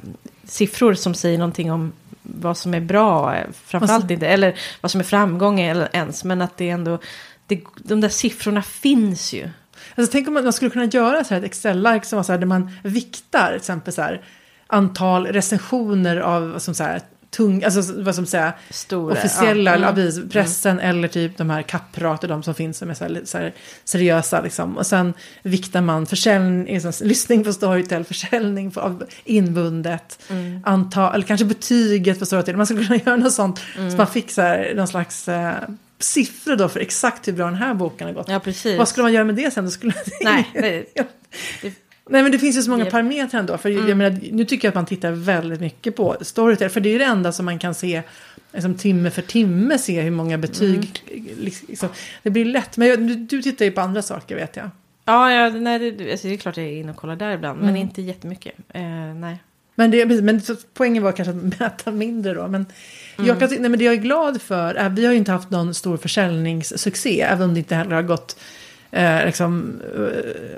[0.44, 5.00] siffror som säger någonting om vad som är bra, eh, framförallt inte, eller vad som
[5.00, 6.98] är framgång eller ens, men att det ändå,
[7.46, 9.48] det, de där siffrorna finns ju.
[9.94, 12.32] Alltså, tänk om man, man skulle kunna göra så här ett Excel-ark som var så
[12.32, 14.22] här, där man viktar till exempel så här,
[14.66, 17.00] antal recensioner av som så här,
[17.30, 19.12] tung, alltså vad som säger Stora.
[19.12, 19.88] officiella ja.
[19.90, 20.28] Mm.
[20.28, 23.38] pressen eller typ de här kapprat och de som finns som är så här, så
[23.38, 24.76] här seriösa liksom.
[24.76, 30.60] Och sen viktar man försäljning, liksom, lyssning på Storytel, försäljning på, av inbundet, Mm.
[30.64, 32.56] antal, eller kanske betyget på Storytel.
[32.56, 33.90] Man skulle kunna göra något sånt Mm.
[33.90, 35.54] så man fick så här, någon slags eh,
[35.98, 38.28] siffror då för exakt hur bra den här boken har gått.
[38.28, 38.78] Ja, precis.
[38.78, 39.64] Vad skulle man göra med det sen?
[39.64, 40.84] Då skulle Nej, det,
[41.62, 41.72] det,
[42.10, 43.58] Nej men det finns ju så många parametrar ändå.
[43.58, 43.88] För Mm.
[43.88, 46.68] jag menar, nu tycker jag att man tittar väldigt mycket på Storytel.
[46.70, 48.02] För det är ju det enda som man kan se
[48.52, 51.02] liksom, timme för timme se hur många betyg.
[51.12, 51.24] Mm.
[51.40, 51.88] Liksom,
[52.22, 52.76] det blir lätt.
[52.76, 54.70] Men jag, du, du tittar ju på andra saker vet jag.
[55.04, 57.58] ja, ja nej, det, alltså, det är klart jag är inne och kollar där ibland,
[57.60, 57.72] Mm.
[57.72, 58.54] men inte jättemycket.
[58.68, 58.82] Eh,
[59.16, 59.38] nej.
[59.78, 60.40] Men, det, men
[60.74, 62.48] poängen var kanske att mäta mindre då.
[62.48, 62.66] Men,
[63.18, 63.28] Mm.
[63.28, 65.50] jag kan, nej, men det jag är glad för är vi har ju inte haft
[65.50, 67.20] någon stor försäljningssuccé.
[67.20, 68.40] Även om det inte heller har gått
[68.90, 70.00] eh, liksom, eh,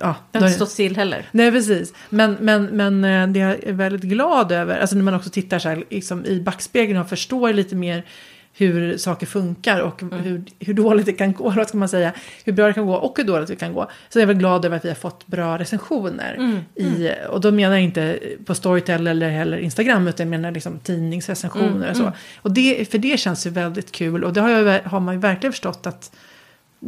[0.00, 1.26] ja, Jag har inte stått still heller.
[1.32, 1.92] Nej, precis.
[2.10, 5.58] Men, men, men eh, det jag är väldigt glad över, alltså när man också tittar
[5.58, 8.04] så här, liksom i backspegeln och förstår lite mer
[8.52, 10.18] hur saker funkar och Mm.
[10.18, 12.12] hur, hur dåligt det kan gå, vad ska man säga,
[12.44, 13.90] hur bra det kan gå och hur dåligt det kan gå.
[14.08, 16.34] Så jag är väl glad över att vi har fått bra recensioner.
[16.34, 16.58] Mm.
[16.74, 20.78] I, och då menar jag inte på Storytel eller heller Instagram, utan jag menar liksom
[20.78, 22.12] tidningsrecensioner Mm, och så.
[22.36, 25.20] Och det, för det känns ju väldigt kul och det har, jag, har man ju
[25.20, 26.12] verkligen förstått att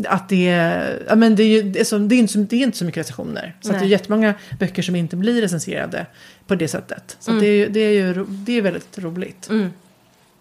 [0.08, 2.38] att det är, ja men det är ju det är, så, det är, inte, så,
[2.38, 3.56] det är inte så mycket recensioner.
[3.60, 6.06] Så det är jättemånga böcker som inte blir recenserade
[6.46, 7.16] på det sättet.
[7.20, 7.42] Så Mm.
[7.42, 9.48] det, är, det är ju det är väldigt roligt.
[9.50, 9.68] Mm.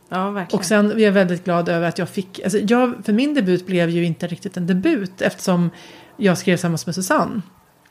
[0.10, 0.60] Ja, verkligen.
[0.60, 3.66] Och sen är jag väldigt glad över att jag fick, alltså jag, för min debut
[3.66, 5.70] blev ju inte riktigt en debut eftersom
[6.18, 7.42] jag skrev tillsammans med Susanne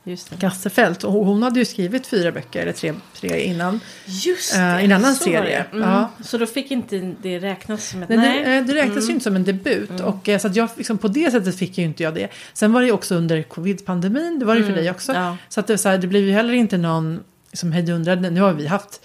[0.09, 0.37] Just det.
[0.37, 1.05] Gasserfelt.
[1.05, 3.81] Och hon hade ju skrivit fyra böcker, eller tre, tre innan.
[4.07, 4.81] Just Eh, det.
[4.81, 5.65] i en annan så serie.
[5.71, 5.77] det.
[5.77, 5.91] Mm.
[5.91, 6.11] Ja.
[6.25, 8.09] Så då fick inte det räknas som ett...
[8.09, 8.45] Nej, Nej.
[8.45, 9.07] det, eh, det räknas Mm.
[9.09, 10.01] ju inte som en debut.
[10.01, 12.29] Och, eh, så att jag, liksom, på det sättet fick ju inte jag det.
[12.53, 14.83] Sen var det ju också under covid-pandemin, det var det för Mm.
[14.83, 15.13] dig också.
[15.13, 15.37] Ja.
[15.49, 17.21] Så att det, så här, det blev ju heller inte någon
[17.53, 18.31] som hejdundrade.
[18.31, 19.01] Nu har vi haft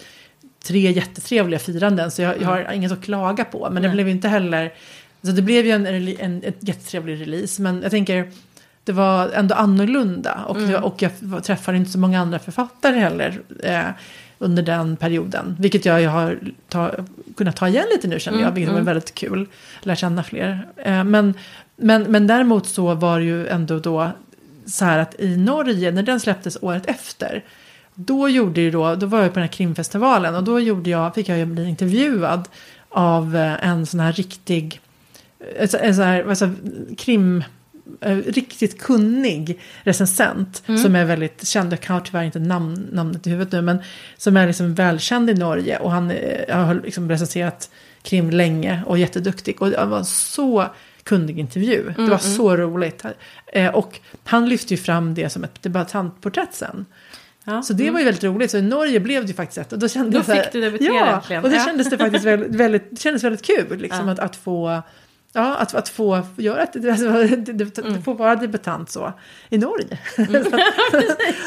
[0.64, 3.70] tre jättetrevliga firanden så jag, jag har inget att klaga på.
[3.72, 3.96] Men det Nej.
[3.96, 4.74] blev ju inte heller...
[5.26, 7.62] Så det blev ju en, en, en ett jättetrevlig release.
[7.62, 8.32] Men jag tänker,
[8.84, 10.44] det var ändå annorlunda.
[10.48, 11.12] Och, det, och jag
[11.44, 13.82] träffade inte så många andra författare heller eh,
[14.40, 15.56] under den perioden.
[15.60, 16.92] Vilket jag ju har ta,
[17.38, 18.44] kunnat ta igen lite nu känner jag.
[18.48, 18.86] Mm, Vilket var mm.
[18.86, 19.48] väldigt kul.
[19.82, 20.68] Lära känna fler.
[20.78, 21.34] Eh, men,
[21.76, 24.12] men, men däremot så var det ju ändå då
[24.66, 27.44] så här att i Norge, när den släpptes året efter,
[27.96, 31.16] då gjorde ju då, då var jag på den här krimfestivalen och då gjorde jag,
[31.16, 32.48] fick jag bli intervjuad
[32.90, 34.82] av eh, en sån här riktig,
[35.60, 36.50] en så- en sån här, alltså,
[36.98, 37.44] krim, eh,
[38.26, 40.82] riktigt kunnig recensent Mm.
[40.84, 41.74] som är väldigt känd.
[41.74, 43.78] Jag har tyvärr inte namn, namnet i huvudet nu, men
[44.18, 47.70] som är liksom välkänd i Norge och han eh, har liksom recenserat
[48.02, 49.62] krim länge och jätteduktig.
[49.62, 50.66] Och det var en så
[51.04, 51.94] kunnig intervju.
[51.98, 53.04] det var så roligt.
[53.54, 56.86] Eh, och han lyfte ju fram det som ett debattantporträtt sen.
[57.46, 57.62] Ja.
[57.62, 58.52] Så det var ju väldigt roligt.
[58.52, 59.74] Så i Norge blev det ju faktiskt ett.
[59.74, 61.44] Och då kände Då fick du debutera ja, äntligen.
[61.44, 61.66] och det Ja.
[61.66, 63.78] kändes det faktiskt väldigt, väldigt, det kändes väldigt kul.
[63.80, 64.14] Liksom, Ja.
[64.14, 64.82] att, att få...
[65.36, 68.04] Ja, att, att få göra ett, alltså, det, det, Mm.
[68.04, 69.14] få vara debutant så
[69.50, 70.00] i Norge.
[70.16, 70.24] så,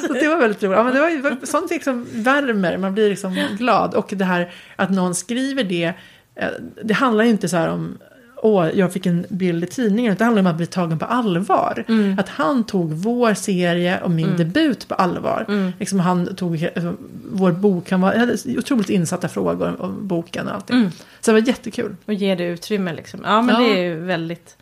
[0.06, 0.76] så det var väldigt roligt.
[0.76, 3.94] Ja, men det var, sånt liksom värmer, man blir liksom glad.
[3.94, 5.92] Och det här att någon skriver det,
[6.34, 6.48] eh,
[6.84, 7.98] det handlar ju inte så här om
[8.42, 10.12] Åh, jag fick en bild i tidningen.
[10.12, 11.84] utan Det handlar om att bli tagen på allvar.
[11.88, 12.18] Mm.
[12.18, 15.44] Att han tog vår serie och min debut på allvar.
[15.48, 15.72] Mm.
[15.78, 16.92] Liksom han tog eh,
[17.30, 17.90] vår bok.
[17.90, 20.76] Han var, jag hade otroligt insatta frågor om boken och allting.
[20.76, 20.90] Mm.
[21.20, 21.96] Så det var jättekul.
[22.04, 23.20] Och ger det utrymme liksom.
[23.24, 23.60] Ja men Ja.
[23.60, 24.56] det är ju väldigt...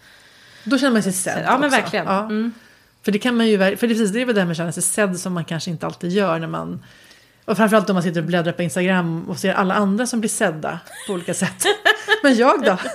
[0.65, 2.07] Då känner man sig sedd Ja men verkligen.
[2.07, 2.21] Ja.
[2.25, 2.53] Mm.
[3.03, 4.73] För det kan man ju, för det precis det är väl det med att känna
[4.73, 6.83] sig sedd som man kanske inte alltid gör när man
[7.45, 10.31] och framförallt om man sitter och bläddrar på Instagram och ser alla andra som blir
[10.31, 11.65] sedda på olika sätt.
[12.25, 12.79] Men jag då?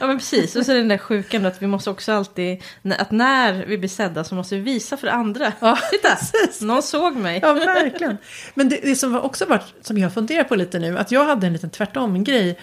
[0.00, 2.62] Ja men precis, och så är det den där sjukan att vi måste också alltid,
[2.98, 5.52] att när vi blir sedda så måste vi visa för andra.
[5.60, 6.60] Ja, Titta, precis.
[6.60, 7.40] någon såg mig.
[7.42, 8.16] Ja, verkligen.
[8.54, 11.24] Men det, det som var också varit, som jag funderar på lite nu, att jag
[11.24, 12.58] hade en liten tvärtom-grej.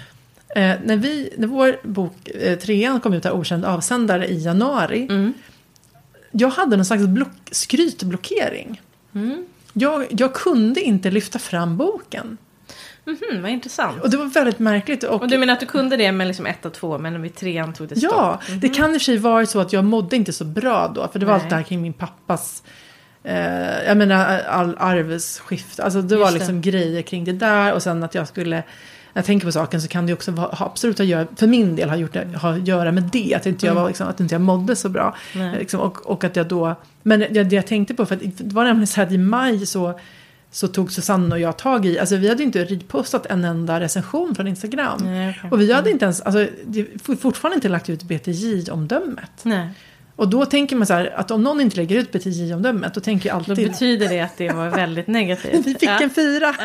[0.55, 5.07] Eh, när, vi, när vår bok eh, Trean kom ut av Okänd avsändare i januari.
[5.09, 5.33] Mm.
[6.31, 8.81] Jag hade någon slags block, skrytblockering.
[9.15, 9.45] Mm.
[9.73, 12.37] Jag, jag kunde inte lyfta fram boken.
[13.05, 14.01] Mhm, vad intressant.
[14.01, 15.03] Och det var väldigt märkligt.
[15.03, 17.35] Och, Och du menar att du kunde det med liksom ett och två, men vid
[17.35, 18.11] trean tog det stopp?
[18.13, 20.91] ja, det kan i och för sig vara så att jag mådde inte så bra
[20.95, 21.07] då.
[21.07, 21.41] För det var Nej.
[21.41, 22.63] allt det här kring min pappas
[23.23, 26.39] Eh, jag menar all arvsskifte, alltså det var Just det.
[26.39, 28.55] liksom grejer kring det där och sen att jag skulle
[29.13, 31.75] när jag tänker på saken så kan det också ha absolut att göra, för min
[31.75, 34.19] del ha gjort det, ha att göra med det, att inte jag, var, liksom, att
[34.19, 35.15] inte jag mådde så bra.
[35.35, 35.55] Mm.
[35.55, 38.63] Liksom, och, och att jag då, men det, det jag tänkte på, för det var
[38.63, 39.99] nämligen så här att i maj så,
[40.53, 43.79] så tog Susanne och jag tag i, alltså vi hade ju inte repostat en enda
[43.79, 44.99] recension från Instagram.
[45.03, 45.51] Nej, okej.
[45.51, 46.47] Och vi hade inte ens, alltså
[47.19, 49.45] fortfarande inte lagt ut BTJ-omdömet.
[50.15, 53.29] Och då tänker man så här, att om någon inte lägger ut BTJ-omdömet, då tänker
[53.29, 53.71] jag då alltid...
[53.71, 55.53] betyder det att det var väldigt negativt.
[55.65, 55.99] Vi fick ja.
[55.99, 56.55] en fyra.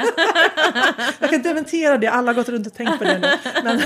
[1.18, 3.28] jag kan dementera det, alla har gått runt och tänkt på det nu.
[3.64, 3.80] Men,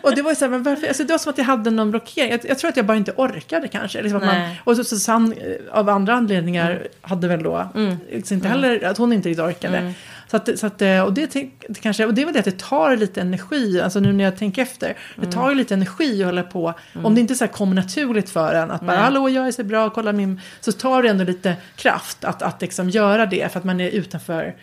[0.00, 1.70] och det var ju så här, men varför, alltså det var som att jag hade
[1.70, 2.30] någon blockering.
[2.30, 4.02] Jag, jag tror att jag bara inte orkade kanske.
[4.02, 7.96] Liksom att man, och så Susanne eh, av andra anledningar hade väl då, Mm.
[8.10, 9.78] liksom inte heller, att hon inte riktigt orkade.
[9.78, 9.92] Mm.
[10.34, 11.32] Så att, så att, eh, och, det,
[11.68, 14.24] det kanske, och det är väl det att det tar lite energi, alltså nu när
[14.24, 14.88] jag tänker efter.
[14.88, 15.30] Det Mm.
[15.30, 16.74] tar ju lite energi att hålla på.
[17.02, 19.04] Om det inte så kommer naturligt för en, att bara Nej.
[19.04, 20.40] hallå jag är så bra, kolla min.
[20.60, 23.90] Så tar det ändå lite kraft att, att liksom göra det för att man är
[23.90, 24.54] utanför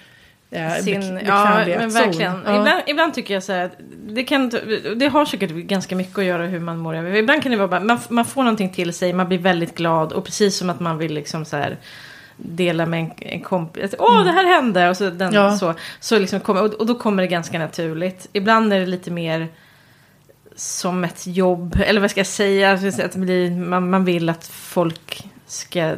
[0.51, 2.41] eh, Sin, ja, men verkligen.
[2.45, 2.59] Ja.
[2.59, 3.71] Ibland, ibland tycker jag så här,
[4.07, 4.51] det, kan,
[4.95, 7.15] det har säkert ganska mycket att göra hur man mår.
[7.15, 10.13] Ibland kan det vara bara, man, man får någonting till sig, man blir väldigt glad
[10.13, 11.77] och precis som att man vill liksom så här
[12.43, 13.95] dela med en, en kompis.
[13.99, 14.89] Åh, det här hände!
[14.89, 15.33] Och, så, den, Mm.
[15.33, 15.57] Ja.
[15.57, 18.27] så, så liksom kommer, och, och då kommer det ganska naturligt.
[18.33, 19.47] Ibland är det lite mer
[20.55, 22.71] som ett jobb, eller vad ska jag säga?
[22.71, 25.93] Att det blir, man, man vill att folk ska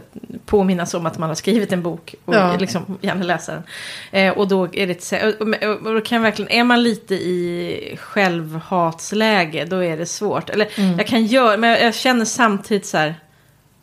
[0.46, 2.58] påminnas om att man har skrivit en bok och Ja.
[2.60, 3.64] liksom gärna läsa den.
[4.12, 9.66] Eh, och då är det och, och, och kan verkligen, är man lite i självhatsläge
[9.66, 10.50] då är det svårt.
[10.50, 10.98] Eller Mm.
[10.98, 13.16] jag kan göra, men jag, jag känner samtidigt så här,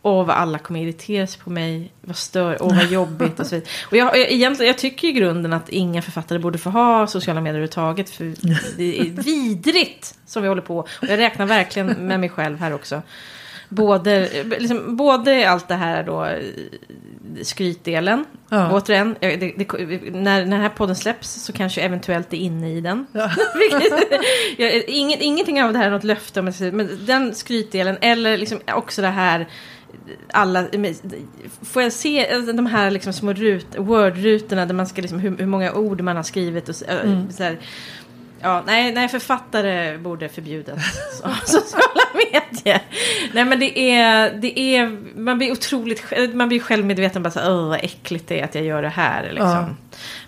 [0.03, 3.55] åh vad alla kommer irritera sig på mig, vad stör, åh vad jobbigt och så
[3.55, 3.71] vidare.
[3.91, 7.41] Och jag, jag, egentligen, jag tycker i grunden att inga författare borde få ha sociala
[7.41, 8.25] medier överhuvudtaget, för
[8.77, 10.79] det är vidrigt som vi håller på.
[10.79, 13.03] Och jag räknar verkligen med mig själv här också.
[13.69, 16.29] Både, liksom, både allt det här då,
[17.43, 18.71] skrytdelen, Ja.
[18.73, 19.73] återigen, det, det,
[20.11, 23.07] när, när den här podden släpps så kanske jag eventuellt är inne i den.
[23.13, 23.31] Ja.
[24.87, 29.09] Inget, ingenting av det här är något löfte, men den skrytdelen, eller liksom också det
[29.09, 29.49] här,
[30.33, 30.65] alla,
[31.63, 35.37] får jag se alltså, de här liksom små rut, word-rutorna där man ska liksom, hur,
[35.37, 37.33] hur många ord man har skrivit och så, Mm.
[37.33, 37.59] så här,
[38.43, 40.79] Ja, nej, nej, författare borde förbjudas.
[41.23, 41.29] Så-
[41.61, 42.83] Sociala medier.
[43.33, 47.69] Nej, men det är, det är, man blir otroligt, man blir självmedveten bara så "Åh,
[47.69, 49.49] vad äckligt det är att jag gör det här liksom.
[49.51, 49.69] Ja.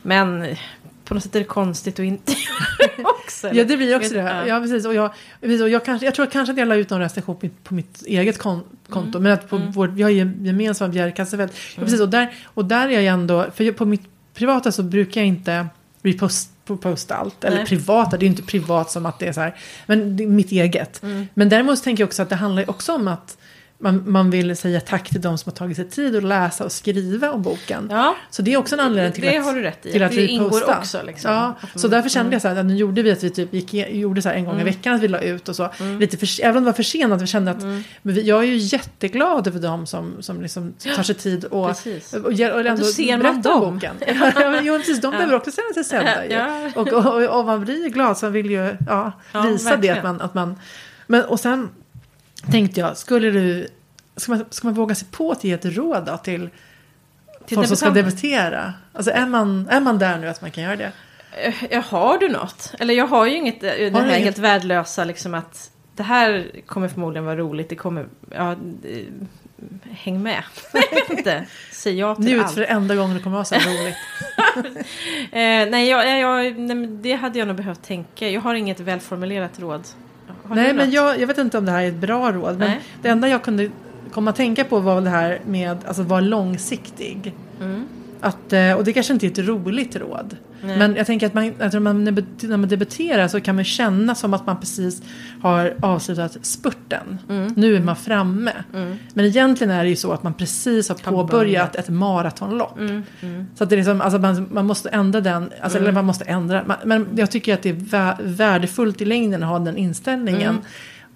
[0.03, 0.57] Men
[1.05, 3.49] på något sätt är det konstigt att inte göra det också.
[3.53, 4.45] Ja, det blir också Vet- det.
[4.47, 4.87] Ja, precis.
[4.87, 7.37] Och jag, precis, och jag, kanske, jag tror kanske att jag la ut någon recension
[7.37, 8.61] på mitt, på mitt eget kon,
[8.93, 9.19] konto.
[9.19, 9.23] Mm.
[9.23, 11.51] Men att på vår, vi har ju gemensamma Bjerre Kassefeld.
[11.77, 12.01] Ja, precis.
[12.01, 14.03] Och där, och där är jag ändå, för på mitt
[14.35, 15.67] privata så brukar jag inte
[16.03, 17.45] repost, posta allt.
[17.45, 17.67] Eller Nej.
[17.67, 19.57] privata, det är ju inte privat som att det är så här.
[19.87, 21.03] Men det är mitt eget.
[21.03, 21.27] Mm.
[21.35, 23.37] Men däremot tänker jag också att det handlar också om att
[23.83, 26.73] man, man vill säga tack till de som har tagit sig tid att läsa och
[26.73, 27.89] skriva om boken.
[27.91, 28.17] Ja.
[28.31, 29.93] Så det är också en anledning till Det att, har du rätt i.
[29.93, 31.33] till att Det vi ingår också, liksom.
[31.33, 33.75] Ja, så därför kände jag så här, att nu gjorde vi att vi typ gick,
[33.75, 35.69] gjorde så här en gång i veckan att vi la ut och så.
[36.01, 38.57] Lite för, även om det var försenat, vi kände att men vi, jag är ju
[38.57, 42.13] jätteglad över de som, som liksom tar sig tid och, Precis.
[42.13, 43.75] och, ger- och ändå berättar om dem.
[43.75, 43.95] boken.
[44.37, 46.25] ja, men, jo, precis, de behöver också känna sig sedda.
[46.25, 46.33] ju.
[46.35, 46.71] Ja.
[46.75, 49.89] Och, och, och, och man blir glad så man vill ju ja, Ja, visa det
[49.89, 49.97] verkligen.
[49.97, 50.59] att man, att man...
[51.07, 51.69] Men och sen
[52.51, 53.69] tänkte jag, skulle du...
[54.17, 56.51] Ska man, ska man våga sig på att ge ett råd då till,
[57.47, 58.11] Till folk som ska debutanter?
[58.23, 58.73] debutera?
[58.93, 60.93] Alltså är man, är man där nu att man kan göra det?
[61.45, 62.75] Eh, Ja, har du något?
[62.79, 64.19] Eller jag har ju inget, eh, det här inget?
[64.25, 68.57] helt värdelösa liksom att det här kommer förmodligen vara roligt, det kommer, ja, eh,
[69.91, 70.43] häng med.
[70.73, 72.55] Jag vet inte, säg ja till Njut allt.
[72.55, 73.97] för det enda gången det kommer vara så här roligt.
[75.33, 78.29] Eh, nej, jag, jag, jag, nej, det hade jag nog behövt tänka.
[78.29, 79.83] Jag har inget välformulerat råd.
[80.55, 82.59] Nej, men jag, jag vet inte om det här är ett bra råd.
[82.59, 82.81] Men Nej.
[83.03, 83.71] det enda jag kunde
[84.13, 87.35] komma att tänka på var det här med att alltså, vara långsiktig.
[87.61, 87.85] Mm.
[88.21, 90.37] Att, eh, och det kanske inte är ett roligt råd.
[90.65, 90.79] Nej.
[90.79, 94.35] Men jag tänker att man, när, man, när man debuterar så kan man känna som
[94.35, 95.03] att man precis
[95.43, 97.19] har avslutat spurten.
[97.29, 97.53] Mm.
[97.57, 98.53] Nu är man framme.
[99.15, 102.79] Men egentligen är det ju så att man precis har påbörjat ett maratonlopp.
[102.79, 103.47] Mm, mm.
[103.55, 106.25] Så att det är liksom, alltså man, man måste ändra den, alltså, eller man måste
[106.25, 109.77] ändra, man, men jag tycker att det är vä- värdefullt i längden att ha den
[109.77, 110.59] inställningen.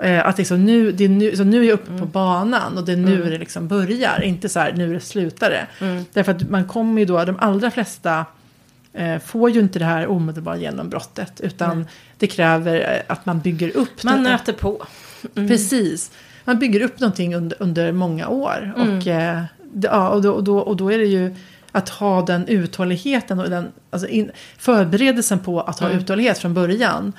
[0.02, 2.84] Eh, att liksom nu, det är nu, så nu är jag uppe på banan och
[2.84, 5.66] det är nu det liksom börjar, inte så här nu det slutar det.
[6.12, 8.24] Därför att man kommer ju då, de allra flesta
[9.24, 11.86] får ju inte det här omedelbara genombrottet, utan
[12.18, 14.30] det kräver eh, att man bygger upp Man det.
[14.30, 14.86] nöter på.
[15.34, 16.10] Precis.
[16.44, 18.74] Man bygger upp någonting under, under många år.
[18.76, 19.42] Och, eh,
[19.82, 21.34] ja, och, då, och, då, och då är det ju
[21.72, 27.12] att ha den uthålligheten och den alltså in, förberedelsen på att ha uthållighet från början.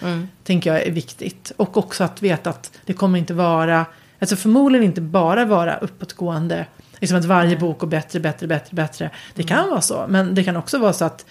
[0.44, 1.52] Tänker jag är viktigt.
[1.58, 3.86] Och också att veta att det kommer inte vara,
[4.20, 6.66] alltså förmodligen inte bara vara uppåtgående.
[7.00, 9.10] Liksom att varje bok går bättre, bättre, bättre, bättre.
[9.36, 10.06] Det kan vara så.
[10.10, 11.26] Men det kan också vara så att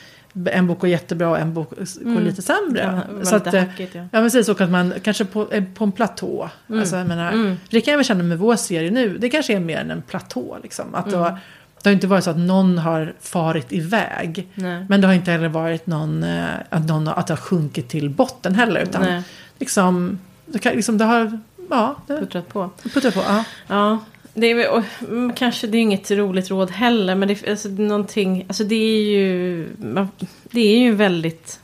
[0.51, 1.70] en bok går jättebra och en bok
[2.01, 3.03] går lite sämre.
[3.18, 4.01] Ja, så att, lite eh, hackigt, ja.
[4.12, 4.49] Ja, precis.
[4.49, 6.51] Och att man kanske på, på en platå.
[6.72, 7.57] Alltså, jag menar, Mm.
[7.70, 9.18] Det kan jag väl känna med vår serie nu.
[9.18, 10.59] Det kanske är mer än en platå.
[10.62, 10.95] Liksom.
[10.95, 11.22] Att det, Mm.
[11.22, 11.39] har,
[11.82, 14.49] det har inte varit så att någon har farit iväg.
[14.55, 14.87] Nej.
[14.89, 18.11] Men det har inte heller varit någon, eh, att, någon, att det har sjunkit till
[18.11, 18.80] botten heller.
[18.80, 19.22] Utan Nej,
[19.59, 22.70] liksom, det, kan, liksom, det har ja, det puttrat på.
[22.95, 23.20] puttar på.
[23.28, 23.45] Ja.
[23.66, 23.99] Ja,
[24.37, 28.45] det är, och, mm, kanske det är inget roligt råd heller, men det, alltså, någonting,
[28.49, 30.09] alltså det är ju, man,
[30.43, 31.61] det är ju väldigt,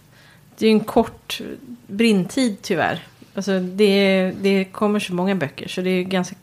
[0.59, 1.41] det är ju en kort
[1.87, 3.07] brintid tyvärr.
[3.35, 6.37] Alltså det, det kommer så många böcker så det är ganska,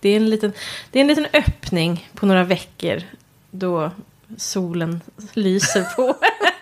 [0.00, 0.52] det är en liten,
[0.90, 3.02] det är en liten öppning på några veckor
[3.50, 3.90] då
[4.36, 5.00] solen
[5.32, 6.14] lyser på.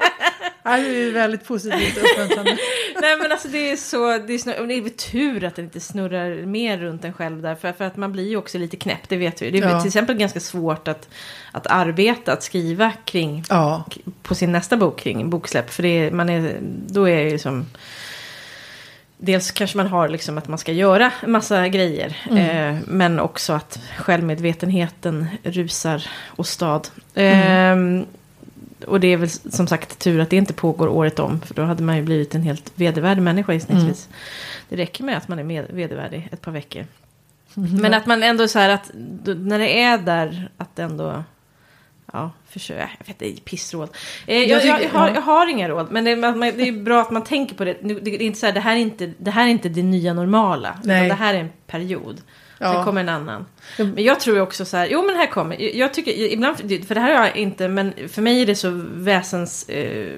[0.63, 2.51] Det är väldigt positivt och uppmuntrande.
[3.01, 5.57] Nej men alltså det är så, det är, snurr, och det är väl tur att
[5.57, 7.55] det inte snurrar mer runt en själv där.
[7.55, 9.51] För, för att man blir ju också lite knäpp, det vet vi.
[9.51, 9.81] Det är Ja.
[9.81, 11.09] till exempel ganska svårt att,
[11.53, 13.85] att arbeta, att skriva kring, Ja,
[14.23, 15.71] på sin nästa bok kring boksläpp.
[15.71, 17.67] För det är, man är, då är det ju som...
[19.25, 22.17] Dels kanske man har liksom att man ska göra massa grejer.
[22.31, 26.07] Eh, men också att självmedvetenheten rusar
[26.37, 26.83] åstad.
[27.15, 27.77] Eh,
[28.83, 31.41] och det är väl som sagt tur att det inte pågår året om.
[31.41, 34.09] För då hade man ju blivit en helt vedervärdig människa gissningsvis.
[34.69, 36.87] Det räcker med att man är med, vedervärdig ett par veckor.
[37.55, 38.91] Men att man ändå så här att
[39.25, 41.25] när det är där att ändå...
[42.13, 42.89] Ja, försök.
[42.99, 43.89] Jag vet, är pissråd.
[44.27, 45.15] Eh, jag, jag, jag, har, ja.
[45.15, 45.87] jag har inga råd.
[45.91, 47.77] Men det, man, det är bra att man tänker på det.
[47.83, 50.15] Det är inte så här, det här är inte det, här är inte det nya
[50.15, 50.79] normala.
[50.85, 50.97] Nej.
[50.97, 52.21] Utan det här är en period.
[52.63, 52.73] Ja.
[52.75, 53.47] Sen kommer en annan.
[53.77, 57.01] Men jag tror också så här, jo men här kommer, jag tycker, ibland, för det
[57.01, 60.09] här har jag inte, men för mig är det så väsens, eh,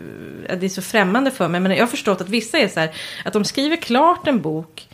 [0.61, 1.61] det är så främmande för mig.
[1.61, 2.91] Men jag har förstått att vissa är så här,
[3.25, 4.89] att de skriver klart en bok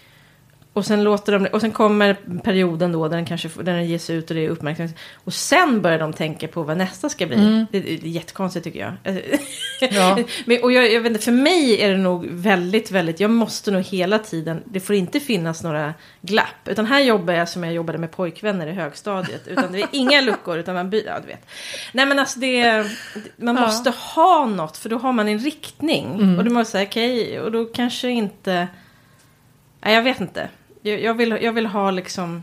[0.73, 2.15] och sen, låter de, och sen kommer
[2.45, 4.97] perioden då där den kanske där den ges ut och det är uppmärksamhet.
[5.15, 7.67] Och sen börjar de tänka på vad nästa ska bli.
[7.73, 8.93] Det, det är jättekonstigt tycker jag.
[9.91, 10.19] Ja.
[10.45, 13.71] Men, och jag, jag vet inte, för mig är det nog väldigt, väldigt, jag måste
[13.71, 16.69] nog hela tiden, det får inte finnas några glapp.
[16.69, 19.49] Utan här jobbar jag som jag jobbade med pojkvänner i högstadiet.
[19.49, 21.47] Utan det är inga luckor, utan man byter, ja du vet.
[21.93, 22.87] Nej men alltså det,
[23.37, 23.61] man Ja.
[23.63, 26.15] måste ha något, för då har man en riktning.
[26.15, 26.39] Mm.
[26.39, 28.69] Och du måste säga okej, och då kanske inte,
[29.85, 30.49] nej jag vet inte.
[30.83, 32.43] Jag, vill, jag vill ha liksom,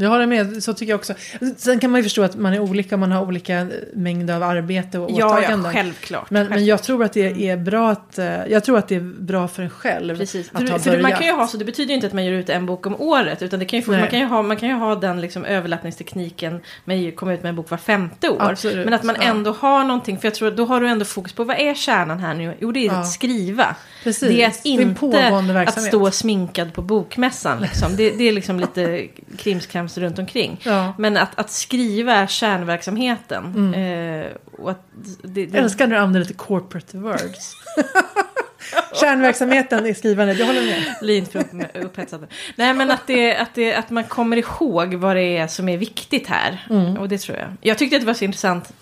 [0.00, 1.14] jag håller med, så tycker jag också.
[1.56, 4.98] Sen kan man ju förstå att man är olika, man har olika mängd av arbete
[4.98, 5.72] och ja, ja åtaganden.
[5.72, 6.30] självklart.
[6.30, 6.68] men, men självklart.
[6.68, 9.62] jag tror att det är bra att, eh, jag tror att det är bra för
[9.62, 10.50] en själv Precis.
[10.52, 11.18] att ha för man börjat.
[11.18, 13.00] kan ju ha så, det betyder ju inte att man ger ut en bok om
[13.00, 13.42] året.
[13.42, 15.44] Utan det kan ju få, man, kan ju ha, man kan ju ha den liksom
[15.44, 18.36] överlappningstekniken med att komma ut med en bok var femte år.
[18.50, 19.26] Absolut, Men att man ja.
[19.26, 22.18] ändå har någonting, för jag tror då har du ändå fokus på vad är kärnan
[22.18, 22.54] här nu?
[22.60, 23.00] Jo, det är Ja.
[23.00, 23.76] att skriva.
[24.04, 24.28] Precis.
[24.28, 27.60] Det är att Det är inte att stå sminkad på bokmässan.
[27.62, 27.96] Liksom.
[27.96, 30.60] Det, det är liksom lite krimskrams främst runt omkring.
[30.62, 30.94] Ja.
[30.98, 33.74] Men att, att skriva är kärnverksamheten.
[33.74, 34.26] Eh,
[34.58, 34.86] och att
[35.22, 37.52] det, det, Jag älskar när du använder lite corporate words.
[39.00, 40.94] Kärnverksamheten i skrivandet, jag håller med.
[41.00, 42.26] Bli inte för upp, upphetsad.
[42.56, 45.78] Nej men att, det, att, det, att man kommer ihåg vad det är som är
[45.78, 46.66] viktigt här.
[46.70, 46.96] Mm.
[46.96, 47.48] Och det tror jag.
[47.60, 48.72] Jag tyckte att det var så intressant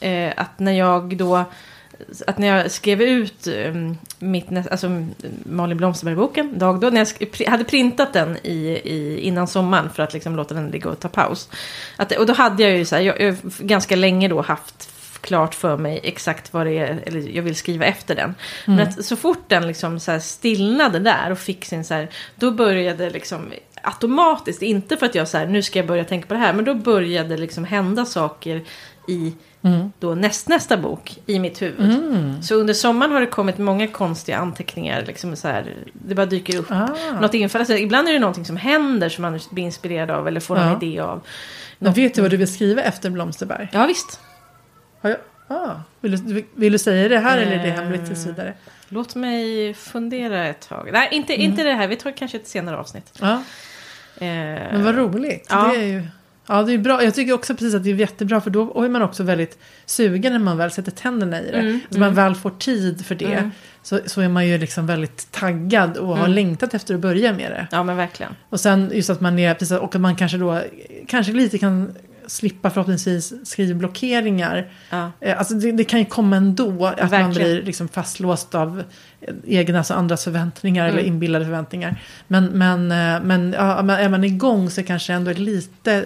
[0.00, 1.44] eh, att när jag då
[2.26, 3.74] att när jag skrev ut eh,
[4.18, 5.06] mitt, alltså
[5.44, 10.12] Malin Blomsterberg-boken, Dag då, när jag hade printat den i, i, innan sommaren för att
[10.12, 11.48] liksom låta den ligga och ta paus.
[11.96, 14.90] Att, och då hade jag ju så här, jag, jag, ganska länge då haft
[15.20, 18.34] klart för mig exakt vad det är, eller jag vill skriva efter den.
[18.64, 22.08] Men att så fort den liksom så här stillnade där och fick sin så här,
[22.34, 23.52] då började liksom
[23.82, 26.52] automatiskt, inte för att jag så här, nu ska jag börja tänka på det här,
[26.52, 28.62] men då började liksom hända saker
[29.08, 29.32] i
[29.98, 32.44] då nästnästa bok i mitt huvud.
[32.44, 35.04] Så under sommaren har det kommit många konstiga anteckningar.
[35.06, 36.88] Liksom så här, det bara dyker upp Ah.
[37.20, 37.60] något infall.
[37.60, 40.64] Alltså, ibland är det någonting som händer som man blir inspirerad av eller får Ja.
[40.64, 41.20] en idé av.
[41.78, 43.68] Men vet du vad du vill skriva efter Blomsterberg?
[43.72, 44.20] Ja visst,
[45.00, 45.18] Har jag?
[45.48, 45.70] Ah.
[46.00, 47.74] Vill, du, vill du säga det här eller är det Eh.
[47.74, 48.54] hemligt tills vidare?
[48.88, 50.88] Låt mig fundera ett tag.
[50.92, 51.88] Nej, inte, inte det här.
[51.88, 53.12] Vi tar kanske ett senare avsnitt.
[53.20, 53.42] Ja,
[54.20, 55.46] Eh, men vad roligt.
[55.50, 55.70] ja.
[55.74, 56.02] Det är ju,
[56.46, 57.02] ja, det är bra.
[57.04, 60.32] Jag tycker också precis att det är jättebra för då är man också väldigt sugen
[60.32, 61.58] när man väl sätter tänderna i det.
[61.58, 63.50] Mm, Alltså man väl får tid för det Mm.
[63.82, 66.30] så, så är man ju liksom väldigt taggad och har Mm.
[66.32, 67.66] längtat efter att börja med det.
[67.70, 68.34] Ja, men verkligen.
[68.48, 70.62] Och sen just att man är, precis, och att man kanske då
[71.06, 71.94] kanske lite kan
[72.28, 74.70] slippa förhoppningsvis skrivblockeringar.
[74.90, 75.12] Ja.
[75.20, 77.30] Eh, Alltså det, det kan ju komma ändå att man Verkligen.
[77.30, 78.82] blir liksom fastlåst av
[79.46, 80.98] egna, alltså andras förväntningar Mm.
[80.98, 82.00] eller inbillade förväntningar.
[82.26, 86.04] Men, men, eh, men ja, men är man igång så kanske ändå är lite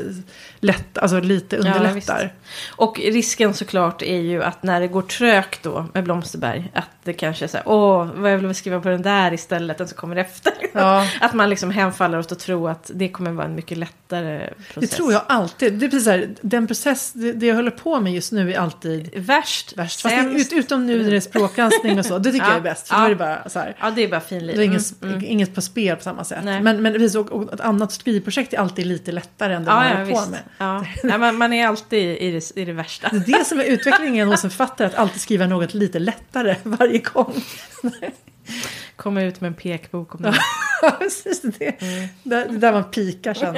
[0.60, 2.32] lätt, alltså lite Ja, underlättar.
[2.76, 6.70] Och risken såklart är ju att när det går trögt då med Blomsterberg.
[6.74, 9.78] Att det kanske är så här, åh, vad jag vill skriva på den där istället,
[9.78, 10.52] den som kommer efter.
[10.72, 11.06] Ja.
[11.20, 14.54] Att man liksom hemfaller åt att tro att det kommer vara en mycket lättare Det
[14.74, 14.90] process.
[14.90, 15.72] tror jag alltid.
[15.72, 18.52] Det är precis så här, den process, det, det jag håller på med just nu
[18.52, 20.00] är alltid Värst, värst.
[20.00, 22.50] Fast det, ut, utom nu när det är språkgranskning och så, det tycker Ja.
[22.50, 22.88] jag är bäst.
[23.02, 23.06] Ja.
[23.06, 23.76] är det bara så här.
[23.80, 24.56] Ja, det är bara finlir.
[24.56, 25.26] Det är inget, Mm, mm.
[25.30, 26.44] inget på spel på samma sätt.
[26.44, 26.60] Nej.
[26.62, 29.84] Men, men precis, och, och ett annat skrivprojekt är alltid lite lättare än det man
[29.86, 30.30] Ja, ja, håller på visst.
[30.30, 30.40] med.
[30.58, 30.84] Ja.
[31.04, 33.08] Nej, man, man är alltid i det, i det värsta.
[33.08, 36.56] Det är det som är utvecklingen hos en författare, att alltid skriva något lite lättare
[36.62, 37.34] varje gång.
[38.96, 40.34] Komma ut med en pekbok om det.
[40.82, 41.74] Ja, precis det.
[42.22, 43.54] Där, det där man pikar sen.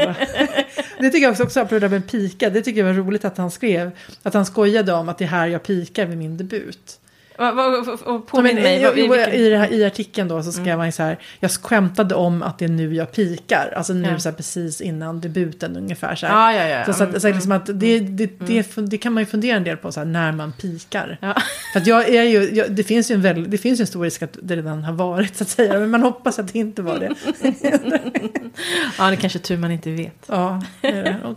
[0.99, 3.25] Det tycker jag också, också apropå det där med pika, det tycker jag var roligt
[3.25, 3.91] att han skrev.
[4.23, 6.99] Att han skojade om att det är här jag pikar vid min debut.
[7.39, 8.83] Och, påminn mig.
[8.83, 12.43] i, i, i det artikeln då så skrev man ju så här, jag skämtade om
[12.43, 13.73] att det är nu jag pikar.
[13.77, 14.19] Alltså nu Ja.
[14.19, 16.15] så här, precis innan debuten ungefär.
[16.15, 16.53] Så här.
[16.53, 16.85] Ja, ja, ja.
[16.85, 19.27] Så, så, att, Mm, så att liksom att det, det, det, det kan man ju
[19.27, 21.19] fundera en del på, så här, när man pikar.
[21.21, 21.35] Ja.
[21.73, 23.87] För att jag är ju, jag, det, finns ju en väl, det finns ju en
[23.87, 25.79] stor risk att det redan har varit, så att säga.
[25.79, 27.09] Men man hoppas att det inte var det.
[28.99, 30.25] ja, det är kanske tur man inte vet.
[30.27, 31.17] Ja, det är det.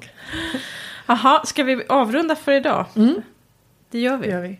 [1.07, 2.85] Jaha, ska vi avrunda för idag?
[2.95, 3.21] Mm.
[3.91, 4.31] Det gör det vi.
[4.31, 4.59] gör vi.